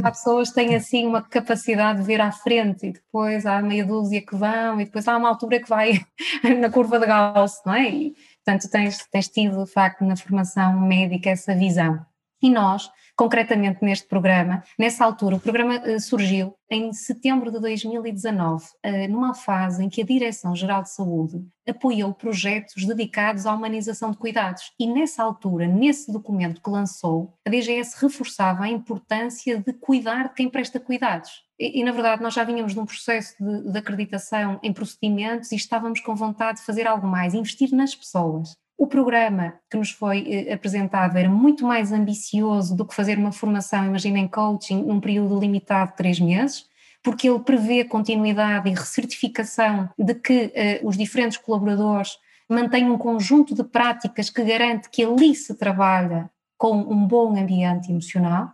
Há 0.04 0.12
pessoas 0.12 0.50
que 0.50 0.56
têm 0.56 0.76
assim 0.76 1.06
uma 1.06 1.22
capacidade 1.22 2.00
de 2.00 2.06
ver 2.06 2.22
à 2.22 2.32
frente 2.32 2.88
e 2.88 2.94
depois 2.94 3.46
há 3.46 3.62
meia 3.62 3.86
dúzia 3.86 4.22
que 4.22 4.36
vão 4.36 4.80
e 4.80 4.86
depois 4.86 5.08
há 5.08 5.18
uma 5.18 5.30
altura 5.30 5.60
que 5.60 5.70
vai 5.70 6.02
na 6.60 6.70
curva 6.70 7.00
de 7.00 7.06
Gauss, 7.06 7.62
não 7.66 7.74
é? 7.74 7.90
E, 7.90 8.16
portanto, 8.44 8.70
tens, 8.70 9.06
tens 9.12 9.28
tido, 9.30 9.64
de 9.64 9.72
facto, 9.72 10.04
na 10.04 10.16
formação 10.16 10.80
médica 10.82 11.30
essa 11.30 11.56
visão. 11.56 12.06
E 12.44 12.50
nós, 12.50 12.92
concretamente 13.16 13.80
neste 13.82 14.06
programa, 14.06 14.62
nessa 14.78 15.06
altura, 15.06 15.38
o 15.38 15.40
programa 15.40 15.80
uh, 15.80 15.98
surgiu 15.98 16.54
em 16.70 16.92
setembro 16.92 17.50
de 17.50 17.58
2019, 17.58 18.66
uh, 18.66 18.68
eh, 18.84 19.08
numa 19.08 19.34
fase 19.34 19.82
em 19.82 19.88
que 19.88 20.02
a 20.02 20.06
Direção-Geral 20.06 20.84
de 20.84 20.92
Saúde 20.92 21.42
apoiou 21.66 22.14
projetos 22.14 22.86
dedicados 22.86 23.46
à 23.46 23.54
humanização 23.54 24.12
de 24.12 24.18
cuidados. 24.18 24.74
E 24.78 24.86
nessa 24.86 25.24
altura, 25.24 25.68
nesse 25.68 26.12
documento 26.12 26.62
que 26.62 26.70
lançou, 26.70 27.34
a 27.48 27.50
DGS 27.50 27.96
reforçava 28.02 28.66
a 28.66 28.70
importância 28.70 29.58
de 29.58 29.72
cuidar 29.72 30.34
quem 30.34 30.50
presta 30.50 30.82
cuidados. 30.82 31.32
E, 31.58 31.80
e, 31.80 31.84
na 31.86 31.94
verdade, 31.94 32.22
nós 32.22 32.34
já 32.34 32.44
vínhamos 32.44 32.74
de 32.74 32.80
um 32.82 32.86
processo 32.86 33.36
de, 33.40 33.72
de 33.72 33.80
acreditação 33.80 34.60
em 34.62 34.74
procedimentos 34.74 35.54
e 35.54 35.56
estávamos 35.56 36.02
com 36.02 36.14
vontade 36.14 36.60
de 36.60 36.66
fazer 36.66 36.88
algo 36.88 37.08
mais, 37.08 37.34
investir 37.34 37.72
nas 37.72 37.96
pessoas. 37.96 38.58
O 38.78 38.88
programa 38.88 39.54
que 39.70 39.78
nos 39.78 39.92
foi 39.92 40.26
eh, 40.28 40.54
apresentado 40.54 41.18
era 41.18 41.30
muito 41.30 41.66
mais 41.66 41.92
ambicioso 41.92 42.76
do 42.76 42.86
que 42.86 42.96
fazer 42.96 43.18
uma 43.18 43.32
formação, 43.32 43.86
imaginem, 43.86 44.28
coaching 44.28 44.84
num 44.84 45.00
período 45.00 45.40
limitado 45.40 45.92
de 45.92 45.98
três 45.98 46.20
meses, 46.20 46.66
porque 47.04 47.30
ele 47.30 47.40
prevê 47.40 47.84
continuidade 47.84 48.70
e 48.70 48.74
recertificação 48.74 49.90
de 49.98 50.16
que 50.16 50.52
eh, 50.56 50.82
os 50.84 50.98
diferentes 50.98 51.38
colaboradores 51.38 52.18
mantêm 52.50 52.90
um 52.90 52.98
conjunto 52.98 53.54
de 53.54 53.64
práticas 53.64 54.30
que 54.30 54.44
garante 54.44 54.90
que 54.90 55.04
ali 55.04 55.36
se 55.36 55.56
trabalha 55.56 56.30
com 56.58 56.78
um 56.78 57.06
bom 57.06 57.38
ambiente 57.38 57.92
emocional. 57.92 58.54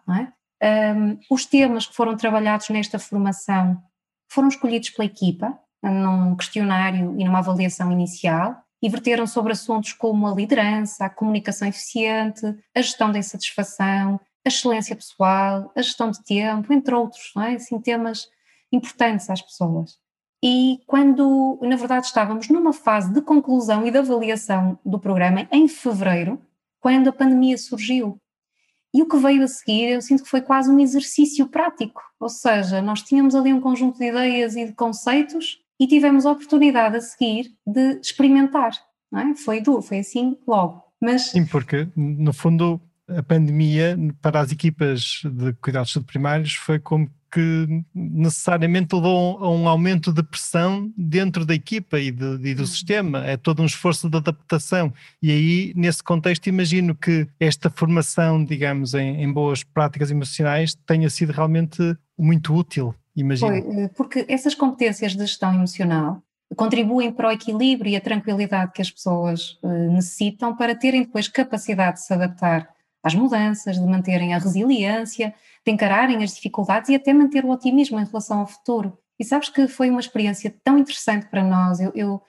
É? 0.62 0.96
Um, 0.96 1.18
os 1.30 1.46
temas 1.46 1.86
que 1.86 1.96
foram 1.96 2.18
trabalhados 2.18 2.70
nesta 2.70 3.00
formação 3.00 3.82
foram 4.28 4.48
escolhidos 4.48 4.90
pela 4.90 5.06
equipa, 5.06 5.58
num 5.82 6.36
questionário 6.36 7.16
e 7.18 7.24
numa 7.24 7.40
avaliação 7.40 7.92
inicial, 7.92 8.62
e 8.82 8.90
verteram 8.90 9.28
sobre 9.28 9.52
assuntos 9.52 9.94
como 9.94 10.28
a 10.28 10.34
liderança, 10.34 11.06
a 11.06 11.10
comunicação 11.10 11.68
eficiente, 11.68 12.46
a 12.74 12.82
gestão 12.82 13.12
da 13.12 13.20
insatisfação, 13.20 14.20
a 14.46 14.50
excelência 14.50 14.96
pessoal, 14.96 15.72
a 15.76 15.82
gestão 15.82 16.12
de 16.12 16.24
tempo, 16.24 16.72
entre 16.72 16.96
outros, 16.96 17.32
não 17.36 17.44
é? 17.44 17.56
Assim, 17.56 17.80
temas 17.80 18.30
importantes 18.72 19.30
às 19.30 19.42
pessoas. 19.42 19.98
E 20.42 20.80
quando, 20.88 21.60
na 21.62 21.76
verdade, 21.76 22.06
estávamos 22.06 22.48
numa 22.48 22.72
fase 22.72 23.14
de 23.14 23.22
conclusão 23.22 23.86
e 23.86 23.92
de 23.92 23.98
avaliação 23.98 24.80
do 24.86 24.98
programa, 24.98 25.48
em 25.52 25.68
fevereiro, 25.68 26.42
quando 26.80 27.10
a 27.10 27.14
pandemia 27.14 27.58
surgiu. 27.58 28.18
E 28.94 29.02
o 29.02 29.08
que 29.08 29.18
veio 29.18 29.44
a 29.44 29.48
seguir, 29.48 29.90
eu 29.90 30.02
sinto 30.02 30.24
que 30.24 30.30
foi 30.30 30.42
quase 30.42 30.72
um 30.72 30.80
exercício 30.80 31.48
prático, 31.48 32.02
ou 32.20 32.30
seja, 32.30 32.82
nós 32.82 33.02
tínhamos 33.02 33.36
ali 33.36 33.54
um 33.54 33.62
conjunto 33.62 34.00
de 34.00 34.06
ideias 34.06 34.56
e 34.56 34.66
de 34.66 34.74
conceitos 34.74 35.60
e 35.80 35.88
tivemos 35.88 36.26
a 36.26 36.32
oportunidade 36.32 36.98
a 36.98 37.02
seguir 37.02 37.52
de 37.66 38.00
experimentar. 38.02 38.72
É? 39.16 39.36
Foi 39.36 39.62
duro, 39.62 39.82
foi 39.82 40.00
assim 40.00 40.38
logo. 40.48 40.84
Mas... 41.02 41.32
Sim, 41.32 41.46
porque 41.46 41.88
no 41.96 42.34
fundo 42.34 42.82
a 43.08 43.24
pandemia 43.24 43.98
para 44.22 44.40
as 44.42 44.52
equipas 44.52 45.22
de 45.24 45.54
cuidados 45.54 45.98
primários 46.06 46.54
foi 46.54 46.78
como 46.80 47.10
que 47.32 47.84
necessariamente 47.94 48.96
levou 48.96 49.38
a 49.44 49.52
um 49.52 49.68
aumento 49.68 50.12
de 50.12 50.24
pressão 50.24 50.92
dentro 50.98 51.46
da 51.46 51.54
equipa 51.54 52.00
e, 52.00 52.12
de, 52.12 52.26
e, 52.44 52.56
do 52.56 52.62
uhum. 52.62 52.66
sistema. 52.66 53.26
É 53.26 53.38
todo 53.38 53.62
um 53.62 53.66
esforço 53.66 54.10
de 54.10 54.18
adaptação. 54.18 54.92
E 55.22 55.32
aí, 55.32 55.74
nesse 55.76 56.04
contexto, 56.04 56.48
imagino 56.48 56.96
que 56.96 57.28
esta 57.40 57.70
formação, 57.70 58.44
digamos, 58.44 58.94
em, 58.94 59.22
em 59.22 59.32
boas 59.32 59.64
práticas 59.64 60.10
emocionais 60.10 60.76
tenha 60.88 61.10
sido 61.10 61.32
realmente 61.32 61.96
muito 62.18 62.54
útil. 62.54 62.96
Imagino. 63.16 63.50
Foi, 63.50 63.60
eh, 63.60 63.88
porque 63.90 64.26
essas 64.28 64.56
competências 64.56 65.14
de 65.14 65.20
gestão 65.20 65.54
emocional 65.54 66.22
contribuem 66.56 67.12
para 67.12 67.30
o 67.30 67.32
equilíbrio 67.32 67.92
e 67.92 67.96
a 67.96 68.02
tranquilidade 68.02 68.72
que 68.72 68.82
as 68.82 68.90
pessoas 68.90 69.60
uh, 69.62 69.92
necessitam 69.92 70.56
para 70.56 70.76
terem 70.76 71.04
depois 71.04 71.28
capacidade 71.28 71.98
de 71.98 72.06
se 72.06 72.14
adaptar 72.14 72.70
às 73.04 73.14
mudanças, 73.14 73.80
de 73.80 73.86
manterem 73.86 74.34
a 74.34 74.40
resiliência, 74.40 75.34
de 75.66 75.72
encararem 75.72 76.24
as 76.24 76.34
dificuldades 76.34 76.90
e 76.90 76.96
até 76.96 77.14
manter 77.14 77.46
o 77.46 77.52
otimismo 77.52 78.00
em 78.00 78.06
relação 78.06 78.40
ao 78.40 78.48
futuro. 78.48 78.98
E 79.20 79.24
sabes 79.24 79.50
que 79.50 79.68
foi 79.68 79.90
uma 79.90 80.00
experiência 80.00 80.54
tão 80.64 80.78
interessante 80.78 81.28
para 81.28 81.44
nós, 81.44 81.80
eu, 81.80 81.92
eu 81.94 82.22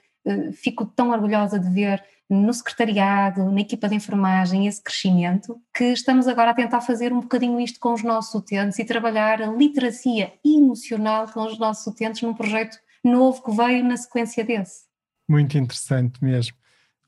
fico 0.53 0.85
tão 0.85 1.09
orgulhosa 1.09 1.59
de 1.59 1.69
ver 1.69 2.03
no 2.29 2.53
secretariado, 2.53 3.51
na 3.51 3.59
equipa 3.59 3.89
de 3.89 3.95
enfermagem, 3.95 4.65
esse 4.65 4.81
crescimento, 4.81 5.59
que 5.75 5.85
estamos 5.85 6.29
agora 6.29 6.51
a 6.51 6.53
tentar 6.53 6.79
fazer 6.79 7.11
um 7.11 7.19
bocadinho 7.19 7.59
isto 7.59 7.77
com 7.77 7.93
os 7.93 8.03
nossos 8.03 8.33
utentes 8.33 8.79
e 8.79 8.85
trabalhar 8.85 9.41
a 9.41 9.51
literacia 9.51 10.31
emocional 10.45 11.27
com 11.27 11.45
os 11.45 11.59
nossos 11.59 11.85
utentes 11.87 12.21
num 12.21 12.33
projeto 12.33 12.77
novo 13.03 13.43
que 13.43 13.51
veio 13.51 13.83
na 13.83 13.97
sequência 13.97 14.45
desse. 14.45 14.85
Muito 15.27 15.57
interessante 15.57 16.23
mesmo. 16.23 16.55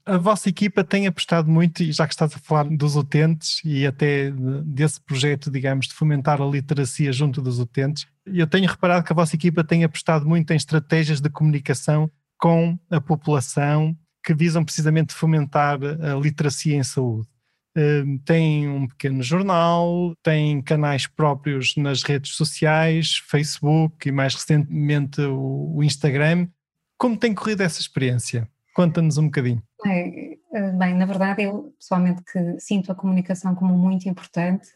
A 0.06 0.18
vossa 0.18 0.50
equipa 0.50 0.84
tem 0.84 1.08
apostado 1.08 1.50
muito, 1.50 1.82
e 1.82 1.94
já 1.94 2.06
que 2.06 2.14
estás 2.14 2.36
a 2.36 2.40
falar 2.40 2.66
dos 2.66 2.98
utentes 2.98 3.62
e 3.64 3.88
até 3.88 4.30
desse 4.66 5.00
projeto, 5.00 5.50
digamos, 5.50 5.88
de 5.88 5.94
fomentar 5.94 6.42
a 6.42 6.46
literacia 6.46 7.14
junto 7.14 7.42
dos 7.42 7.60
utentes, 7.60 8.06
eu 8.26 8.46
tenho 8.46 8.68
reparado 8.68 9.06
que 9.06 9.14
a 9.14 9.16
vossa 9.16 9.38
equipa 9.38 9.64
tem 9.64 9.86
apostado 9.86 10.28
muito 10.28 10.52
em 10.52 10.58
estratégias 10.58 11.22
de 11.22 11.30
comunicação 11.30 12.12
com 12.44 12.78
a 12.92 13.00
população 13.00 13.98
que 14.22 14.34
visam 14.34 14.66
precisamente 14.66 15.14
fomentar 15.14 15.80
a 15.82 16.14
literacia 16.16 16.76
em 16.76 16.84
saúde. 16.84 17.26
Hum, 17.74 18.20
tem 18.26 18.68
um 18.68 18.86
pequeno 18.86 19.24
jornal, 19.24 20.14
tem 20.22 20.62
canais 20.62 21.08
próprios 21.08 21.78
nas 21.78 22.04
redes 22.04 22.36
sociais, 22.36 23.16
Facebook 23.30 24.10
e 24.10 24.12
mais 24.12 24.36
recentemente 24.36 25.22
o 25.22 25.82
Instagram. 25.82 26.50
Como 26.98 27.16
tem 27.16 27.34
corrido 27.34 27.62
essa 27.62 27.80
experiência? 27.80 28.46
Conta-nos 28.76 29.18
um 29.18 29.28
bocadinho. 29.28 29.64
É, 29.86 30.34
é, 30.54 30.72
bem, 30.74 30.96
na 30.96 31.06
verdade, 31.06 31.44
eu 31.44 31.74
pessoalmente 31.80 32.24
que 32.26 32.60
sinto 32.60 32.92
a 32.92 32.96
comunicação 32.96 33.56
como 33.56 33.78
muito 33.78 34.10
importante. 34.10 34.68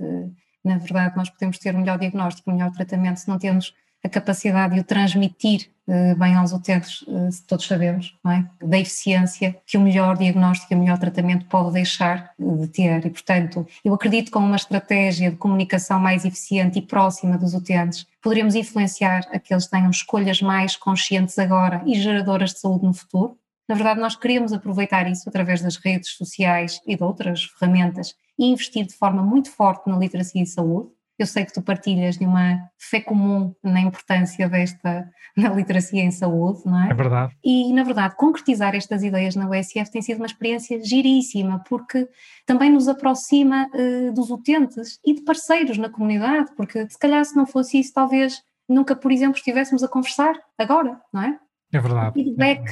Na 0.64 0.78
verdade, 0.78 1.18
nós 1.18 1.30
podemos 1.30 1.60
ter 1.60 1.76
o 1.76 1.80
melhor 1.80 2.00
diagnóstico, 2.00 2.50
o 2.50 2.54
melhor 2.54 2.72
tratamento 2.72 3.18
se 3.20 3.28
não 3.28 3.38
temos 3.38 3.74
a 4.04 4.10
capacidade 4.10 4.76
de 4.76 4.82
o 4.82 4.84
transmitir 4.84 5.70
uh, 5.88 6.16
bem 6.18 6.36
aos 6.36 6.54
utentes, 6.54 7.02
uh, 7.04 7.30
todos 7.48 7.66
sabemos, 7.66 8.16
é? 8.26 8.66
da 8.66 8.78
eficiência 8.78 9.58
que 9.66 9.78
o 9.78 9.82
melhor 9.82 10.18
diagnóstico 10.18 10.74
e 10.74 10.76
o 10.76 10.80
melhor 10.80 10.98
tratamento 10.98 11.46
pode 11.46 11.74
deixar 11.74 12.32
de 12.38 12.68
ter. 12.68 13.06
E, 13.06 13.10
portanto, 13.10 13.68
eu 13.84 13.94
acredito 13.94 14.26
que 14.26 14.32
com 14.32 14.40
uma 14.40 14.56
estratégia 14.56 15.32
de 15.32 15.38
comunicação 15.38 16.00
mais 16.00 16.26
eficiente 16.26 16.80
e 16.80 16.82
próxima 16.82 17.38
dos 17.38 17.54
utentes, 17.54 18.06
poderemos 18.22 18.56
influenciar 18.56 19.28
a 19.32 19.40
que 19.40 19.54
eles 19.54 19.68
tenham 19.68 19.90
escolhas 19.90 20.42
mais 20.42 20.76
conscientes 20.76 21.38
agora 21.40 21.82
e 21.86 22.00
geradoras 22.00 22.54
de 22.54 22.60
saúde 22.60 22.86
no 22.86 22.94
futuro. 22.94 23.38
Na 23.68 23.76
verdade, 23.76 24.00
nós 24.00 24.16
queremos 24.16 24.54
aproveitar 24.54 25.10
isso 25.12 25.28
através 25.28 25.62
das 25.62 25.76
redes 25.76 26.12
sociais 26.12 26.82
e 26.88 26.96
de 26.96 27.04
outras 27.04 27.44
ferramentas 27.44 28.16
e 28.40 28.46
investir 28.46 28.86
de 28.86 28.94
forma 28.94 29.22
muito 29.22 29.52
forte 29.52 29.90
na 29.90 29.98
literacia 29.98 30.42
e 30.42 30.46
saúde. 30.46 30.90
Eu 31.18 31.26
sei 31.26 31.46
que 31.46 31.54
tu 31.54 31.62
partilhas 31.62 32.18
de 32.18 32.26
uma 32.26 32.60
fé 32.78 33.02
comum 33.02 33.56
na 33.64 33.82
importância 33.82 34.48
desta 34.48 35.10
na 35.38 35.50
literacia 35.50 36.02
em 36.02 36.10
saúde, 36.10 36.62
não 36.66 36.84
é? 36.84 36.90
É 36.90 36.94
verdade. 36.96 37.38
E, 37.44 37.72
na 37.72 37.84
verdade, 37.84 38.16
concretizar 38.16 38.76
estas 38.76 39.04
ideias 39.04 39.36
na 39.36 39.48
USF 39.48 39.92
tem 39.92 40.02
sido 40.02 40.18
uma 40.18 40.26
experiência 40.26 40.84
giríssima, 40.84 41.64
porque 41.70 42.10
também 42.44 42.72
nos 42.72 42.88
aproxima 42.88 43.70
uh, 43.74 44.12
dos 44.14 44.32
utentes 44.32 45.00
e 45.06 45.14
de 45.14 45.22
parceiros 45.22 45.78
na 45.78 45.90
comunidade, 45.90 46.52
porque 46.56 46.90
se 46.90 46.98
calhar 46.98 47.24
se 47.24 47.36
não 47.36 47.46
fosse 47.46 47.80
isso, 47.80 47.94
talvez 47.94 48.42
nunca, 48.68 48.96
por 48.96 49.12
exemplo, 49.12 49.38
estivéssemos 49.38 49.84
a 49.84 49.88
conversar 49.88 50.36
agora, 50.58 51.00
não 51.14 51.22
é? 51.22 51.40
É 51.72 51.80
verdade. 51.80 52.10
O 52.10 52.14
feedback 52.14 52.68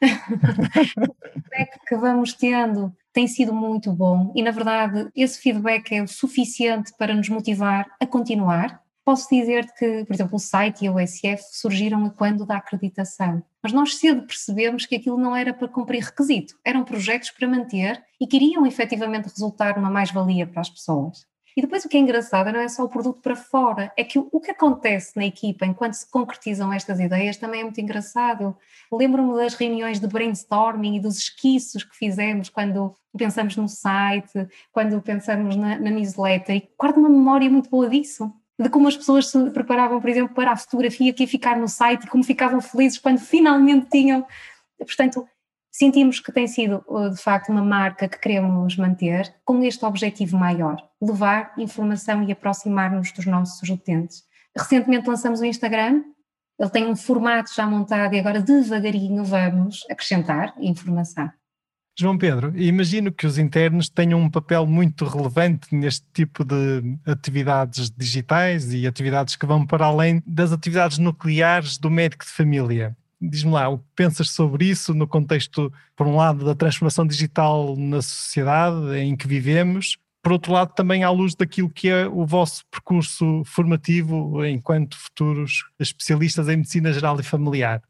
é 0.00 0.06
o 1.04 1.32
feedback 1.32 1.80
que 1.86 1.96
vamos 1.96 2.32
tendo 2.32 2.94
tem 3.16 3.26
sido 3.26 3.54
muito 3.54 3.90
bom 3.94 4.30
e, 4.36 4.42
na 4.42 4.50
verdade, 4.50 5.08
esse 5.16 5.40
feedback 5.40 5.90
é 5.90 6.02
o 6.02 6.06
suficiente 6.06 6.92
para 6.98 7.14
nos 7.14 7.30
motivar 7.30 7.86
a 7.98 8.06
continuar. 8.06 8.82
Posso 9.02 9.26
dizer 9.34 9.72
que, 9.78 10.04
por 10.04 10.12
exemplo, 10.12 10.36
o 10.36 10.38
site 10.38 10.84
e 10.84 10.88
a 10.88 10.92
USF 10.92 11.42
surgiram 11.50 12.10
quando 12.10 12.44
da 12.44 12.58
acreditação, 12.58 13.42
mas 13.62 13.72
nós 13.72 13.96
cedo 13.96 14.26
percebemos 14.26 14.84
que 14.84 14.96
aquilo 14.96 15.16
não 15.16 15.34
era 15.34 15.54
para 15.54 15.66
cumprir 15.66 16.02
requisito, 16.02 16.58
eram 16.62 16.84
projetos 16.84 17.30
para 17.30 17.48
manter 17.48 18.04
e 18.20 18.26
que 18.26 18.36
iriam 18.36 18.66
efetivamente 18.66 19.30
resultar 19.30 19.76
numa 19.78 19.90
mais-valia 19.90 20.46
para 20.46 20.60
as 20.60 20.68
pessoas. 20.68 21.24
E 21.56 21.62
depois 21.62 21.84
o 21.84 21.88
que 21.88 21.96
é 21.96 22.00
engraçado 22.00 22.52
não 22.52 22.60
é 22.60 22.68
só 22.68 22.84
o 22.84 22.88
produto 22.88 23.22
para 23.22 23.34
fora, 23.34 23.90
é 23.96 24.04
que 24.04 24.18
o, 24.18 24.28
o 24.30 24.40
que 24.40 24.50
acontece 24.50 25.16
na 25.16 25.24
equipa 25.24 25.64
enquanto 25.64 25.94
se 25.94 26.10
concretizam 26.10 26.70
estas 26.70 27.00
ideias 27.00 27.38
também 27.38 27.60
é 27.60 27.64
muito 27.64 27.80
engraçado. 27.80 28.54
Lembro-me 28.92 29.34
das 29.36 29.54
reuniões 29.54 29.98
de 29.98 30.06
brainstorming 30.06 30.96
e 30.96 31.00
dos 31.00 31.16
esquiços 31.16 31.82
que 31.82 31.96
fizemos 31.96 32.50
quando 32.50 32.94
pensamos 33.16 33.56
no 33.56 33.68
site, 33.68 34.46
quando 34.70 35.00
pensamos 35.00 35.56
na, 35.56 35.78
na 35.78 35.90
newsletter, 35.90 36.56
e 36.56 36.68
guardo 36.78 36.98
uma 36.98 37.08
memória 37.08 37.48
muito 37.48 37.70
boa 37.70 37.88
disso 37.88 38.30
de 38.58 38.70
como 38.70 38.88
as 38.88 38.96
pessoas 38.96 39.28
se 39.28 39.50
preparavam, 39.50 40.00
por 40.00 40.08
exemplo, 40.08 40.34
para 40.34 40.52
a 40.52 40.56
fotografia 40.56 41.12
que 41.12 41.24
ia 41.24 41.28
ficar 41.28 41.58
no 41.58 41.68
site 41.68 42.04
e 42.04 42.06
como 42.06 42.24
ficavam 42.24 42.60
felizes 42.60 42.98
quando 42.98 43.18
finalmente 43.18 43.86
tinham. 43.90 44.26
Portanto, 44.78 45.28
sentimos 45.76 46.20
que 46.20 46.32
tem 46.32 46.46
sido 46.46 46.82
uh, 46.88 47.10
de 47.10 47.20
facto 47.20 47.50
uma 47.50 47.62
marca 47.62 48.08
que 48.08 48.18
queremos 48.18 48.76
manter 48.76 49.34
com 49.44 49.62
este 49.62 49.84
objetivo 49.84 50.36
maior, 50.38 50.82
levar 51.00 51.52
informação 51.58 52.22
e 52.22 52.32
aproximar-nos 52.32 53.12
dos 53.12 53.26
nossos 53.26 53.68
utentes. 53.68 54.22
Recentemente 54.56 55.06
lançamos 55.06 55.40
o 55.40 55.44
Instagram, 55.44 56.02
ele 56.58 56.70
tem 56.70 56.86
um 56.86 56.96
formato 56.96 57.54
já 57.54 57.66
montado 57.66 58.14
e 58.14 58.18
agora 58.18 58.40
devagarinho 58.40 59.22
vamos 59.22 59.84
acrescentar 59.90 60.54
informação. 60.58 61.30
João 61.98 62.16
Pedro, 62.16 62.52
imagino 62.58 63.12
que 63.12 63.26
os 63.26 63.36
internos 63.36 63.88
tenham 63.88 64.20
um 64.20 64.30
papel 64.30 64.66
muito 64.66 65.04
relevante 65.04 65.74
neste 65.74 66.06
tipo 66.12 66.44
de 66.44 66.98
atividades 67.06 67.90
digitais 67.90 68.72
e 68.72 68.86
atividades 68.86 69.36
que 69.36 69.46
vão 69.46 69.66
para 69.66 69.86
além 69.86 70.22
das 70.26 70.52
atividades 70.52 70.96
nucleares 70.98 71.76
do 71.76 71.90
médico 71.90 72.24
de 72.24 72.30
família. 72.30 72.96
Diz-me 73.20 73.52
lá, 73.52 73.68
o 73.68 73.78
que 73.78 73.84
pensas 73.94 74.30
sobre 74.30 74.66
isso 74.66 74.92
no 74.92 75.08
contexto, 75.08 75.72
por 75.94 76.06
um 76.06 76.16
lado, 76.16 76.44
da 76.44 76.54
transformação 76.54 77.06
digital 77.06 77.74
na 77.76 78.02
sociedade 78.02 78.98
em 78.98 79.16
que 79.16 79.26
vivemos, 79.26 79.96
por 80.26 80.32
outro 80.32 80.52
lado, 80.52 80.74
também 80.74 81.04
à 81.04 81.10
luz 81.10 81.36
daquilo 81.36 81.70
que 81.70 81.88
é 81.88 82.06
o 82.08 82.26
vosso 82.26 82.66
percurso 82.66 83.44
formativo 83.44 84.44
enquanto 84.44 84.98
futuros 84.98 85.64
especialistas 85.78 86.48
em 86.48 86.56
medicina 86.56 86.92
geral 86.92 87.18
e 87.20 87.22
familiar? 87.22 87.80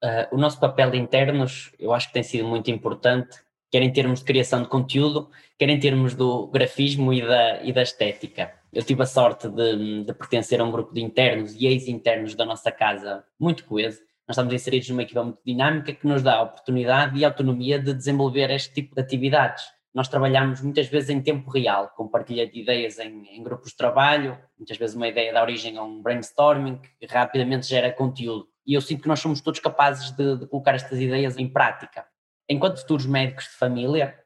Uh, 0.00 0.36
o 0.36 0.38
nosso 0.38 0.60
papel 0.60 0.94
internos, 0.94 1.72
eu 1.76 1.92
acho 1.92 2.06
que 2.06 2.14
tem 2.14 2.22
sido 2.22 2.46
muito 2.46 2.70
importante, 2.70 3.38
quer 3.72 3.82
em 3.82 3.92
termos 3.92 4.20
de 4.20 4.24
criação 4.24 4.62
de 4.62 4.68
conteúdo, 4.68 5.28
quer 5.58 5.68
em 5.68 5.80
termos 5.80 6.14
do 6.14 6.46
grafismo 6.46 7.12
e 7.12 7.20
da, 7.20 7.60
e 7.64 7.72
da 7.72 7.82
estética. 7.82 8.52
Eu 8.72 8.84
tive 8.84 9.02
a 9.02 9.06
sorte 9.06 9.48
de, 9.48 10.04
de 10.04 10.14
pertencer 10.14 10.60
a 10.60 10.64
um 10.64 10.70
grupo 10.70 10.94
de 10.94 11.02
internos 11.02 11.56
e 11.56 11.66
ex-internos 11.66 12.36
da 12.36 12.44
nossa 12.44 12.70
casa 12.70 13.24
muito 13.36 13.64
coeso, 13.64 14.00
nós 14.26 14.36
estamos 14.36 14.54
inseridos 14.54 14.88
numa 14.88 15.02
equipa 15.02 15.22
muito 15.22 15.40
dinâmica 15.44 15.92
que 15.92 16.06
nos 16.06 16.22
dá 16.22 16.36
a 16.36 16.42
oportunidade 16.42 17.18
e 17.18 17.24
autonomia 17.24 17.78
de 17.78 17.92
desenvolver 17.92 18.50
este 18.50 18.72
tipo 18.72 18.94
de 18.94 19.00
atividades. 19.02 19.64
Nós 19.94 20.08
trabalhamos 20.08 20.62
muitas 20.62 20.88
vezes 20.88 21.10
em 21.10 21.20
tempo 21.20 21.50
real, 21.50 21.92
com 21.94 22.08
partilha 22.08 22.48
de 22.48 22.58
ideias 22.58 22.98
em, 22.98 23.26
em 23.28 23.42
grupos 23.42 23.70
de 23.70 23.76
trabalho, 23.76 24.38
muitas 24.58 24.78
vezes 24.78 24.96
uma 24.96 25.06
ideia 25.06 25.32
dá 25.32 25.42
origem 25.42 25.76
a 25.76 25.82
um 25.82 26.02
brainstorming 26.02 26.80
que 26.98 27.06
rapidamente 27.06 27.66
gera 27.66 27.92
conteúdo. 27.92 28.48
E 28.66 28.72
eu 28.74 28.80
sinto 28.80 29.02
que 29.02 29.08
nós 29.08 29.20
somos 29.20 29.42
todos 29.42 29.60
capazes 29.60 30.10
de, 30.12 30.38
de 30.38 30.46
colocar 30.46 30.74
estas 30.74 30.98
ideias 30.98 31.36
em 31.36 31.46
prática. 31.46 32.06
Enquanto 32.48 32.80
futuros 32.80 33.04
médicos 33.04 33.44
de 33.44 33.50
família, 33.50 34.18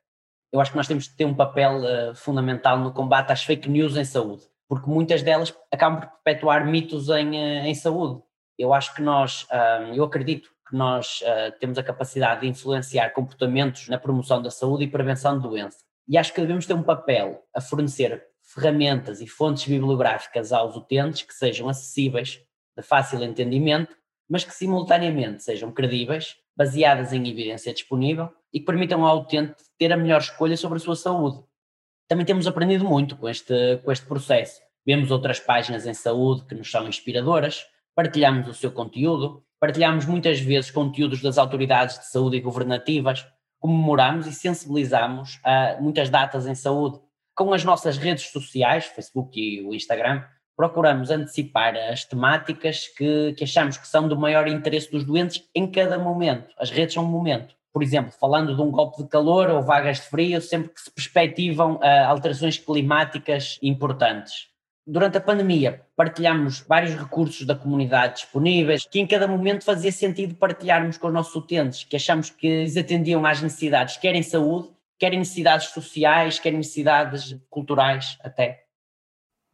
eu 0.53 0.61
acho 0.61 0.71
que 0.71 0.77
nós 0.77 0.87
temos 0.87 1.09
que 1.09 1.17
ter 1.17 1.25
um 1.25 1.35
papel 1.35 1.81
uh, 1.83 2.15
fundamental 2.15 2.79
no 2.79 2.93
combate 2.93 3.33
às 3.33 3.43
fake 3.43 3.69
news 3.69 3.97
em 3.97 4.05
saúde, 4.05 4.45
porque 4.69 4.89
muitas 4.89 5.23
delas 5.23 5.53
acabam 5.73 6.01
por 6.01 6.09
perpetuar 6.25 6.65
mitos 6.65 7.09
em, 7.09 7.31
uh, 7.31 7.67
em 7.67 7.75
saúde 7.75 8.23
eu 8.59 8.75
acho 8.75 8.95
que 8.95 9.01
nós, 9.01 9.47
eu 9.95 10.03
acredito 10.05 10.51
que 10.69 10.77
nós 10.77 11.23
ah, 11.25 11.53
temos 11.59 11.79
a 11.79 11.83
capacidade 11.83 12.43
de 12.43 12.49
influenciar 12.49 13.11
comportamentos 13.11 13.89
na 13.89 13.99
promoção 13.99 14.43
da 14.43 14.51
saúde 14.51 14.85
e 14.85 14.89
prevenção 14.89 15.39
de 15.39 15.49
doença. 15.49 15.79
E 16.07 16.19
acho 16.19 16.33
que 16.33 16.41
devemos 16.41 16.67
ter 16.67 16.75
um 16.75 16.83
papel 16.83 17.43
a 17.55 17.61
fornecer 17.61 18.23
ferramentas 18.43 19.21
e 19.21 19.27
fontes 19.27 19.67
bibliográficas 19.67 20.53
aos 20.53 20.75
utentes 20.75 21.23
que 21.23 21.35
sejam 21.35 21.69
acessíveis, 21.69 22.41
de 22.77 22.83
fácil 22.83 23.23
entendimento, 23.23 23.95
mas 24.29 24.45
que 24.45 24.55
simultaneamente 24.55 25.43
sejam 25.43 25.73
credíveis, 25.73 26.37
baseadas 26.57 27.13
em 27.13 27.29
evidência 27.29 27.73
disponível 27.73 28.31
e 28.53 28.61
que 28.61 28.67
permitam 28.67 29.05
ao 29.05 29.21
utente 29.21 29.55
ter 29.79 29.93
a 29.93 29.97
melhor 29.97 30.21
escolha 30.21 30.57
sobre 30.57 30.79
a 30.79 30.81
sua 30.81 30.97
saúde. 30.97 31.43
Também 32.07 32.25
temos 32.25 32.47
aprendido 32.47 32.85
muito 32.85 33.17
com 33.17 33.29
este, 33.29 33.79
com 33.85 33.93
este 33.93 34.07
processo. 34.07 34.61
Vemos 34.85 35.11
outras 35.11 35.39
páginas 35.39 35.87
em 35.87 35.93
saúde 35.93 36.45
que 36.47 36.55
nos 36.55 36.71
são 36.71 36.89
inspiradoras, 36.89 37.67
partilhamos 37.99 38.47
o 38.47 38.55
seu 38.55 38.71
conteúdo, 38.71 39.43
partilhamos 39.59 40.07
muitas 40.07 40.39
vezes 40.39 40.71
conteúdos 40.71 41.21
das 41.21 41.37
autoridades 41.37 41.99
de 41.99 42.07
saúde 42.07 42.37
e 42.37 42.41
governativas, 42.41 43.27
comemoramos 43.59 44.25
e 44.29 44.33
sensibilizamos 44.33 45.41
a 45.43 45.79
muitas 45.81 46.09
datas 46.09 46.47
em 46.47 46.55
saúde. 46.55 47.01
Com 47.35 47.53
as 47.53 47.65
nossas 47.65 47.99
redes 47.99 48.31
sociais, 48.31 48.85
Facebook 48.85 49.37
e 49.37 49.67
o 49.67 49.75
Instagram, 49.75 50.23
procuramos 50.57 51.11
antecipar 51.11 51.75
as 51.75 52.05
temáticas 52.05 52.87
que, 52.87 53.33
que 53.33 53.43
achamos 53.43 53.77
que 53.77 53.89
são 53.89 54.07
do 54.07 54.17
maior 54.17 54.47
interesse 54.47 54.93
dos 54.93 55.03
doentes 55.03 55.43
em 55.53 55.69
cada 55.69 55.99
momento. 55.99 56.55
As 56.57 56.71
redes 56.71 56.95
são 56.95 57.03
um 57.03 57.09
momento. 57.09 57.57
Por 57.73 57.83
exemplo, 57.83 58.13
falando 58.13 58.55
de 58.55 58.63
um 58.63 58.71
golpe 58.71 59.03
de 59.03 59.09
calor 59.09 59.51
ou 59.51 59.61
vagas 59.61 59.97
de 59.97 60.07
frio, 60.07 60.41
sempre 60.41 60.69
que 60.69 60.81
se 60.81 60.91
perspectivam 60.93 61.75
uh, 61.79 62.07
alterações 62.07 62.59
climáticas 62.59 63.59
importantes. 63.61 64.57
Durante 64.91 65.19
a 65.19 65.21
pandemia, 65.21 65.83
partilhamos 65.95 66.61
vários 66.61 66.95
recursos 66.95 67.45
da 67.45 67.55
comunidade 67.55 68.23
disponíveis, 68.23 68.87
que 68.91 68.99
em 68.99 69.07
cada 69.07 69.29
momento 69.29 69.63
fazia 69.63 69.93
sentido 69.93 70.35
partilharmos 70.35 70.97
com 70.97 71.09
os 71.09 71.13
nossos 71.13 71.35
utentes, 71.35 71.85
que 71.85 71.95
achamos 71.95 72.31
que 72.31 72.47
eles 72.47 72.75
atendiam 72.75 73.27
às 73.27 73.43
necessidades, 73.43 73.99
quer 73.99 74.15
em 74.15 74.23
saúde, 74.23 74.71
quer 74.99 75.13
em 75.13 75.19
necessidades 75.19 75.69
sociais, 75.69 76.39
quer 76.39 76.55
em 76.55 76.57
necessidades 76.57 77.37
culturais 77.51 78.17
até. 78.25 78.68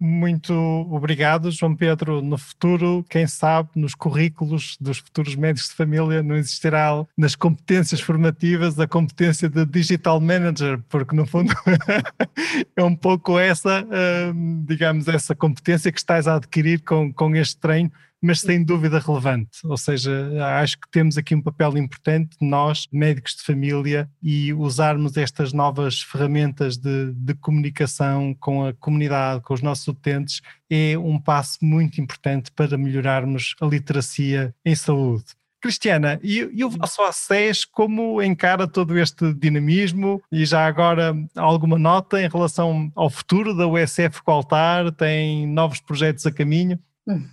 Muito 0.01 0.53
obrigado, 0.91 1.51
João 1.51 1.75
Pedro. 1.75 2.21
No 2.21 2.37
futuro, 2.37 3.05
quem 3.09 3.27
sabe, 3.27 3.71
nos 3.77 3.95
currículos 3.95 4.77
dos 4.81 4.99
futuros 4.99 5.37
médicos 5.37 5.71
de 5.71 5.77
família 5.77 6.23
não 6.23 6.37
existirá 6.37 7.05
nas 7.17 7.35
competências 7.35 8.01
formativas 8.01 8.79
a 8.79 8.89
competência 8.89 9.49
de 9.49 9.65
digital 9.65 10.21
manager, 10.21 10.81
porque 10.89 11.15
no 11.15 11.25
fundo 11.25 11.55
é 12.77 12.83
um 12.83 12.95
pouco 12.95 13.39
essa, 13.39 13.87
hum, 14.35 14.65
digamos, 14.67 15.07
essa 15.07 15.35
competência 15.35 15.93
que 15.93 15.99
estás 15.99 16.27
a 16.27 16.35
adquirir 16.37 16.81
com, 16.83 17.13
com 17.13 17.35
este 17.37 17.57
treino 17.57 17.91
mas 18.25 18.41
sem 18.41 18.65
dúvida 18.65 18.99
relevante. 18.99 19.59
Ou 19.65 19.77
seja, 19.77 20.31
acho 20.59 20.79
que 20.79 20.91
temos 20.91 21.19
aqui 21.19 21.35
um 21.35 21.43
papel 21.43 21.77
importante, 21.77 22.37
nós, 22.41 22.89
médicos 22.91 23.37
de 23.37 23.43
família, 23.43 24.09
e 24.23 24.51
usarmos 24.55 25.19
estas 25.19 25.53
novas 25.53 26.01
ferramentas 26.01 26.79
de, 26.79 27.13
de 27.13 27.35
comunicação 27.35 28.35
com 28.41 28.65
a 28.65 28.73
comunidade, 28.73 29.43
com 29.43 29.53
os 29.53 29.61
nossos 29.61 29.87
utentes, 29.87 30.41
é 30.71 30.97
um 30.97 31.21
passo 31.21 31.59
muito 31.63 32.01
importante 32.01 32.51
para 32.51 32.79
melhorarmos 32.79 33.55
a 33.61 33.67
literacia 33.67 34.55
em 34.65 34.75
saúde. 34.75 35.25
Cristiana, 35.61 36.19
e, 36.23 36.49
e 36.53 36.65
o 36.65 36.71
vosso 36.71 37.03
ACES 37.03 37.65
como 37.67 38.23
encara 38.23 38.67
todo 38.67 38.99
este 38.99 39.35
dinamismo 39.35 40.23
e 40.33 40.47
já 40.47 40.67
agora 40.67 41.15
alguma 41.35 41.79
nota 41.79 42.21
em 42.23 42.29
relação 42.29 42.91
ao 42.95 43.09
futuro 43.11 43.55
da 43.55 43.67
USF 43.67 44.23
Qualtar? 44.23 44.93
Tem 44.93 45.47
novos 45.47 45.81
projetos 45.81 46.27
a 46.27 46.33
caminho? 46.33 46.79
Hum. 47.07 47.27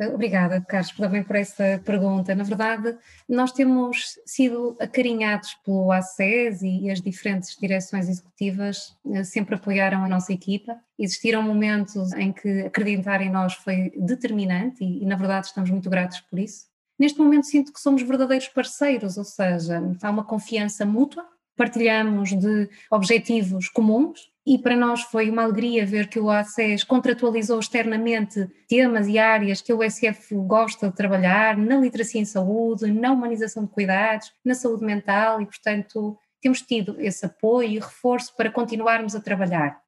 Obrigada, 0.00 0.60
Carlos, 0.60 0.92
também 0.92 1.24
por 1.24 1.34
essa 1.34 1.82
pergunta. 1.84 2.32
Na 2.32 2.44
verdade, 2.44 2.96
nós 3.28 3.50
temos 3.50 4.16
sido 4.24 4.76
acarinhados 4.78 5.54
pelo 5.64 5.90
ACES 5.90 6.62
e 6.62 6.88
as 6.88 7.00
diferentes 7.00 7.56
direções 7.60 8.08
executivas 8.08 8.96
eh, 9.12 9.24
sempre 9.24 9.56
apoiaram 9.56 10.04
a 10.04 10.08
nossa 10.08 10.32
equipa. 10.32 10.78
Existiram 10.96 11.42
momentos 11.42 12.12
em 12.12 12.32
que 12.32 12.60
acreditar 12.60 13.20
em 13.20 13.30
nós 13.30 13.54
foi 13.54 13.92
determinante 13.96 14.84
e, 14.84 15.02
e 15.02 15.06
na 15.06 15.16
verdade, 15.16 15.48
estamos 15.48 15.68
muito 15.68 15.90
gratos 15.90 16.20
por 16.20 16.38
isso. 16.38 16.68
Neste 16.96 17.18
momento 17.18 17.46
sinto 17.46 17.72
que 17.72 17.80
somos 17.80 18.02
verdadeiros 18.02 18.48
parceiros, 18.48 19.18
ou 19.18 19.24
seja, 19.24 19.82
há 20.00 20.10
uma 20.10 20.24
confiança 20.24 20.86
mútua, 20.86 21.26
partilhamos 21.56 22.30
de 22.30 22.70
objetivos 22.88 23.68
comuns 23.68 24.30
e 24.48 24.56
para 24.56 24.74
nós 24.74 25.02
foi 25.02 25.28
uma 25.28 25.42
alegria 25.42 25.84
ver 25.84 26.08
que 26.08 26.18
o 26.18 26.30
ACES 26.30 26.82
contratualizou 26.82 27.60
externamente 27.60 28.48
temas 28.66 29.06
e 29.06 29.18
áreas 29.18 29.60
que 29.60 29.74
o 29.74 29.82
SF 29.82 30.34
gosta 30.36 30.88
de 30.88 30.96
trabalhar, 30.96 31.54
na 31.54 31.76
literacia 31.76 32.18
em 32.18 32.24
saúde, 32.24 32.90
na 32.90 33.12
humanização 33.12 33.66
de 33.66 33.70
cuidados, 33.70 34.32
na 34.42 34.54
saúde 34.54 34.86
mental 34.86 35.42
e, 35.42 35.44
portanto, 35.44 36.16
temos 36.40 36.62
tido 36.62 36.98
esse 36.98 37.26
apoio 37.26 37.68
e 37.68 37.78
reforço 37.78 38.34
para 38.34 38.50
continuarmos 38.50 39.14
a 39.14 39.20
trabalhar. 39.20 39.82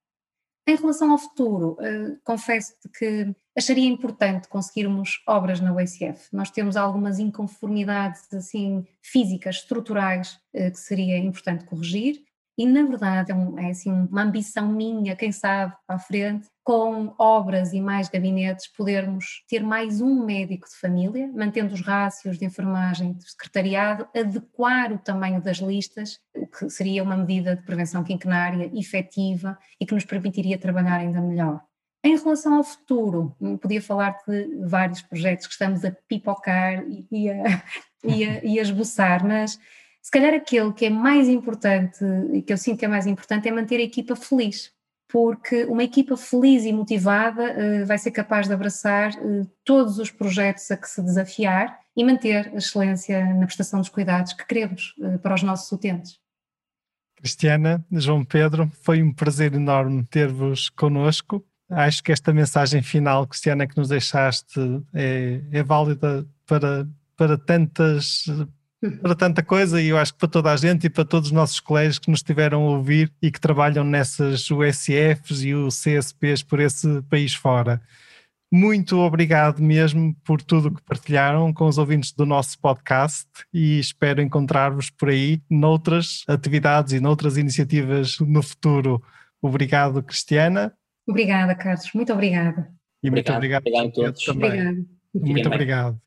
Em 0.69 0.77
relação 0.77 1.11
ao 1.11 1.19
futuro, 1.19 1.79
uh, 1.81 2.21
confesso-te 2.23 2.87
que 2.91 3.35
acharia 3.57 3.89
importante 3.89 4.47
conseguirmos 4.47 5.23
obras 5.27 5.59
na 5.59 5.75
USF. 5.75 6.29
Nós 6.35 6.51
temos 6.51 6.77
algumas 6.77 7.19
inconformidades 7.19 8.31
assim 8.35 8.87
físicas, 9.01 9.57
estruturais, 9.57 10.39
uh, 10.55 10.71
que 10.71 10.79
seria 10.79 11.17
importante 11.17 11.65
corrigir 11.65 12.30
e, 12.59 12.67
na 12.67 12.83
verdade, 12.83 13.33
é, 13.33 13.35
um, 13.35 13.59
é 13.59 13.71
assim, 13.71 13.91
uma 13.91 14.23
ambição 14.23 14.69
minha, 14.69 15.17
quem 15.17 15.33
sabe, 15.33 15.75
para 15.87 15.97
a 15.97 15.99
frente, 15.99 16.49
com 16.63 17.15
obras 17.19 17.73
e 17.73 17.81
mais 17.81 18.09
gabinetes, 18.09 18.69
podermos 18.69 19.43
ter 19.49 19.63
mais 19.63 20.01
um 20.01 20.25
médico 20.25 20.69
de 20.69 20.77
família, 20.77 21.31
mantendo 21.35 21.75
os 21.75 21.81
rácios 21.81 22.39
de 22.39 22.45
enfermagem 22.45 23.15
de 23.15 23.31
secretariado, 23.31 24.07
adequar 24.15 24.93
o 24.93 24.99
tamanho 24.99 25.43
das 25.43 25.57
listas, 25.59 26.19
o 26.35 26.47
que 26.47 26.69
seria 26.69 27.03
uma 27.03 27.17
medida 27.17 27.57
de 27.57 27.63
prevenção 27.63 28.05
quinquenária 28.05 28.71
efetiva 28.75 29.59
e 29.81 29.87
que 29.87 29.95
nos 29.95 30.05
permitiria 30.05 30.59
trabalhar 30.59 30.97
ainda 30.97 31.21
melhor. 31.21 31.63
Em 32.03 32.17
relação 32.17 32.55
ao 32.55 32.65
futuro, 32.65 33.37
podia 33.61 33.83
falar 33.83 34.17
de 34.27 34.67
vários 34.67 35.03
projetos 35.03 35.47
que 35.47 35.53
estamos 35.53 35.85
a 35.85 35.91
pipocar 36.09 36.83
e 37.11 37.31
a, 37.31 37.63
e 38.05 38.25
a, 38.25 38.45
e 38.45 38.59
a 38.59 38.63
esboçar, 38.63 39.27
mas 39.27 39.59
se 40.03 40.11
calhar 40.11 40.35
aquele 40.35 40.73
que 40.73 40.87
é 40.87 40.91
mais 40.91 41.29
importante 41.29 42.05
e 42.33 42.43
que 42.43 42.53
eu 42.53 42.57
sinto 42.57 42.79
que 42.79 42.85
é 42.85 42.89
mais 42.89 43.07
importante 43.07 43.49
é 43.49 43.53
manter 43.53 43.77
a 43.77 43.83
equipa 43.83 44.17
feliz, 44.17 44.73
porque 45.09 45.65
uma 45.65 45.85
equipa 45.85 46.17
feliz 46.17 46.65
e 46.65 46.73
motivada 46.73 47.43
uh, 47.43 47.87
vai 47.87 47.99
ser 47.99 48.11
capaz 48.11 48.47
de 48.47 48.55
abraçar 48.55 49.13
uh, 49.13 49.47
todos 49.65 49.99
os 49.99 50.11
projetos 50.11 50.71
a 50.71 50.77
que 50.77 50.89
se 50.89 51.03
desafiar 51.03 51.79
e 51.97 52.05
manter 52.05 52.49
a 52.49 52.57
excelência 52.57 53.25
na 53.35 53.47
prestação 53.47 53.81
dos 53.81 53.89
cuidados 53.89 54.33
que 54.33 54.47
queremos 54.47 54.95
uh, 54.99 55.19
para 55.19 55.35
os 55.35 55.43
nossos 55.43 55.71
utentes. 55.71 56.19
Cristiana, 57.17 57.85
João 57.93 58.25
Pedro, 58.25 58.71
foi 58.83 59.03
um 59.03 59.13
prazer 59.13 59.53
enorme 59.53 60.05
ter-vos 60.05 60.71
connosco. 60.71 61.45
Acho 61.69 62.03
que 62.03 62.11
esta 62.11 62.33
mensagem 62.33 62.83
final, 62.83 63.27
Cristiana, 63.27 63.67
que 63.67 63.77
nos 63.77 63.89
deixaste 63.89 64.59
é, 64.95 65.43
é 65.53 65.63
válida 65.63 66.27
para, 66.47 66.89
para 67.17 67.37
tantas 67.37 68.25
para 69.03 69.15
tanta 69.15 69.43
coisa 69.43 69.81
e 69.81 69.89
eu 69.89 69.99
acho 69.99 70.13
que 70.15 70.19
para 70.21 70.29
toda 70.29 70.53
a 70.53 70.57
gente 70.57 70.87
e 70.87 70.91
para 70.91 71.05
todos 71.05 71.29
os 71.29 71.33
nossos 71.33 71.61
colegas 71.61 71.99
que 71.99 72.11
nos 72.11 72.21
estiveram 72.21 72.63
a 72.63 72.71
ouvir 72.71 73.13
e 73.21 73.31
que 73.31 73.41
trabalham 73.41 73.85
nessas 73.85 74.51
USFs 74.51 75.43
e 75.43 75.55
os 75.55 75.83
CSPs 75.83 76.43
por 76.43 76.61
esse 76.61 77.03
país 77.03 77.35
fora. 77.35 77.81
Muito 78.53 78.99
obrigado 78.99 79.63
mesmo 79.63 80.15
por 80.25 80.43
tudo 80.43 80.75
que 80.75 80.83
partilharam 80.83 81.53
com 81.53 81.69
os 81.69 81.79
ouvintes 81.79 82.13
do 82.13 82.27
nosso 82.27 82.59
podcast 82.59 83.29
e 83.53 83.79
espero 83.79 84.21
encontrar-vos 84.21 84.91
por 84.91 85.11
aí 85.11 85.41
noutras 85.49 86.25
atividades 86.27 86.93
e 86.93 87.01
noutras 87.01 87.37
iniciativas 87.37 88.19
no 88.19 88.43
futuro. 88.43 89.01
Obrigado, 89.41 90.03
Cristiana. 90.03 90.73
Obrigada, 91.07 91.55
Carlos. 91.55 91.93
Muito 91.95 92.13
obrigada. 92.13 92.73
E 93.03 93.11
muito 93.11 93.33
obrigado, 93.33 93.61
obrigado 93.61 93.89
a 93.89 93.93
todos. 93.93 94.25
Também. 94.25 94.51
Obrigado. 94.51 94.87
Muito 95.15 95.47
obrigado. 95.47 96.03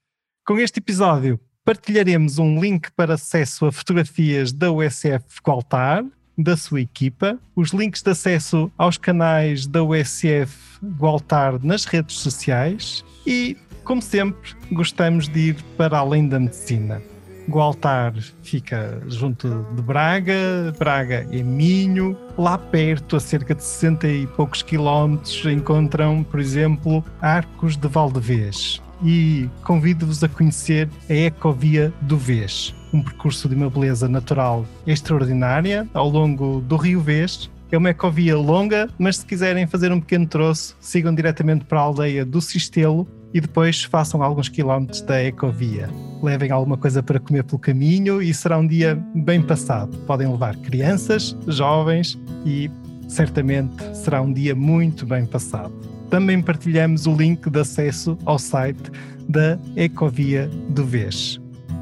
Com 0.46 0.60
este 0.60 0.80
episódio 0.80 1.40
Partilharemos 1.66 2.40
um 2.40 2.60
link 2.60 2.92
para 2.92 3.14
acesso 3.14 3.66
a 3.66 3.72
fotografias 3.72 4.52
da 4.52 4.70
USF 4.70 5.24
Gualtar, 5.42 6.04
da 6.38 6.58
sua 6.58 6.82
equipa, 6.82 7.40
os 7.56 7.70
links 7.70 8.02
de 8.02 8.12
acesso 8.12 8.70
aos 8.78 8.98
canais 8.98 9.66
da 9.66 9.82
USF 9.82 10.54
Gualtar 11.00 11.64
nas 11.64 11.86
redes 11.86 12.18
sociais 12.18 13.06
e, 13.26 13.56
como 13.86 14.02
sempre, 14.02 14.52
gostamos 14.74 15.30
de 15.30 15.40
ir 15.40 15.64
para 15.78 16.00
além 16.00 16.28
da 16.28 16.38
medicina. 16.38 17.02
Gualtar 17.48 18.14
fica 18.42 19.02
junto 19.08 19.66
de 19.74 19.82
Braga, 19.82 20.74
Braga 20.78 21.26
é 21.32 21.44
Minho, 21.44 22.18
lá 22.38 22.58
perto, 22.58 23.16
a 23.16 23.22
cerca 23.22 23.56
de 23.56 23.64
60 23.64 24.08
e 24.10 24.28
poucos 24.28 24.62
quilómetros, 24.62 25.46
encontram, 25.46 26.26
por 26.26 26.42
exemplo, 26.42 27.02
Arcos 27.22 27.78
de 27.78 27.88
Valdevez 27.88 28.82
e 29.04 29.50
convido-vos 29.64 30.24
a 30.24 30.30
conhecer 30.30 30.90
a 31.10 31.14
Ecovia 31.14 31.94
do 32.02 32.18
Vês, 32.18 32.74
um 32.94 33.02
percurso 33.02 33.50
de 33.50 33.56
uma 33.56 33.70
beleza 33.70 34.08
natural 34.08 34.66
extraordinária 34.88 35.88
ao 35.94 36.10
longo 36.10 36.62
do 36.62 36.78
Rio 36.78 37.02
Vês. 37.02 37.50
É 37.72 37.78
uma 37.78 37.90
ecovia 37.90 38.38
longa, 38.38 38.88
mas 39.00 39.18
se 39.18 39.26
quiserem 39.26 39.66
fazer 39.66 39.92
um 39.92 40.00
pequeno 40.00 40.28
troço, 40.28 40.78
sigam 40.80 41.14
diretamente 41.14 41.66
para 41.66 41.80
a 41.80 41.82
aldeia 41.82 42.24
do 42.24 42.40
Sistelo 42.40 43.08
e 43.34 43.42
depois 43.42 43.84
façam 43.84 44.22
alguns 44.22 44.48
quilómetros 44.48 45.02
da 45.02 45.24
ecovia. 45.24 45.90
Levem 46.22 46.52
alguma 46.52 46.78
coisa 46.78 47.02
para 47.02 47.20
comer 47.20 47.44
pelo 47.44 47.58
caminho 47.58 48.22
e 48.22 48.32
será 48.32 48.60
um 48.60 48.68
dia 48.68 48.96
bem 49.16 49.42
passado. 49.42 49.98
Podem 50.06 50.28
levar 50.28 50.56
crianças, 50.58 51.36
jovens 51.48 52.16
e 52.46 52.70
certamente 53.08 53.84
será 53.96 54.22
um 54.22 54.32
dia 54.32 54.54
muito 54.54 55.04
bem 55.06 55.26
passado. 55.26 55.74
Também 56.14 56.40
partilhamos 56.44 57.08
o 57.08 57.16
link 57.16 57.50
de 57.50 57.60
acesso 57.60 58.16
ao 58.24 58.38
site 58.38 58.92
da 59.28 59.58
Ecovia 59.76 60.48
do 60.70 60.86
Vês. 60.86 61.42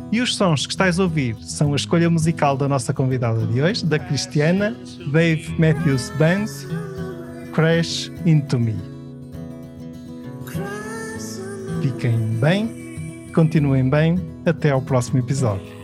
E 0.10 0.22
os 0.22 0.38
sons 0.38 0.66
que 0.66 0.72
estás 0.72 0.98
a 0.98 1.04
ouvir 1.04 1.36
são 1.42 1.74
a 1.74 1.76
escolha 1.76 2.10
musical 2.10 2.56
da 2.56 2.66
nossa 2.66 2.94
convidada 2.94 3.46
de 3.46 3.62
hoje, 3.62 3.86
da 3.86 4.00
Cristiana 4.00 4.74
Dave 5.12 5.54
Matthews 5.60 6.14
Band, 6.18 6.46
Crash 7.52 8.10
Into 8.26 8.58
Me. 8.58 8.76
Fiquem 11.82 12.18
bem, 12.40 13.28
continuem 13.36 13.90
bem, 13.90 14.16
até 14.46 14.70
ao 14.70 14.82
próximo 14.82 15.20
episódio. 15.20 15.81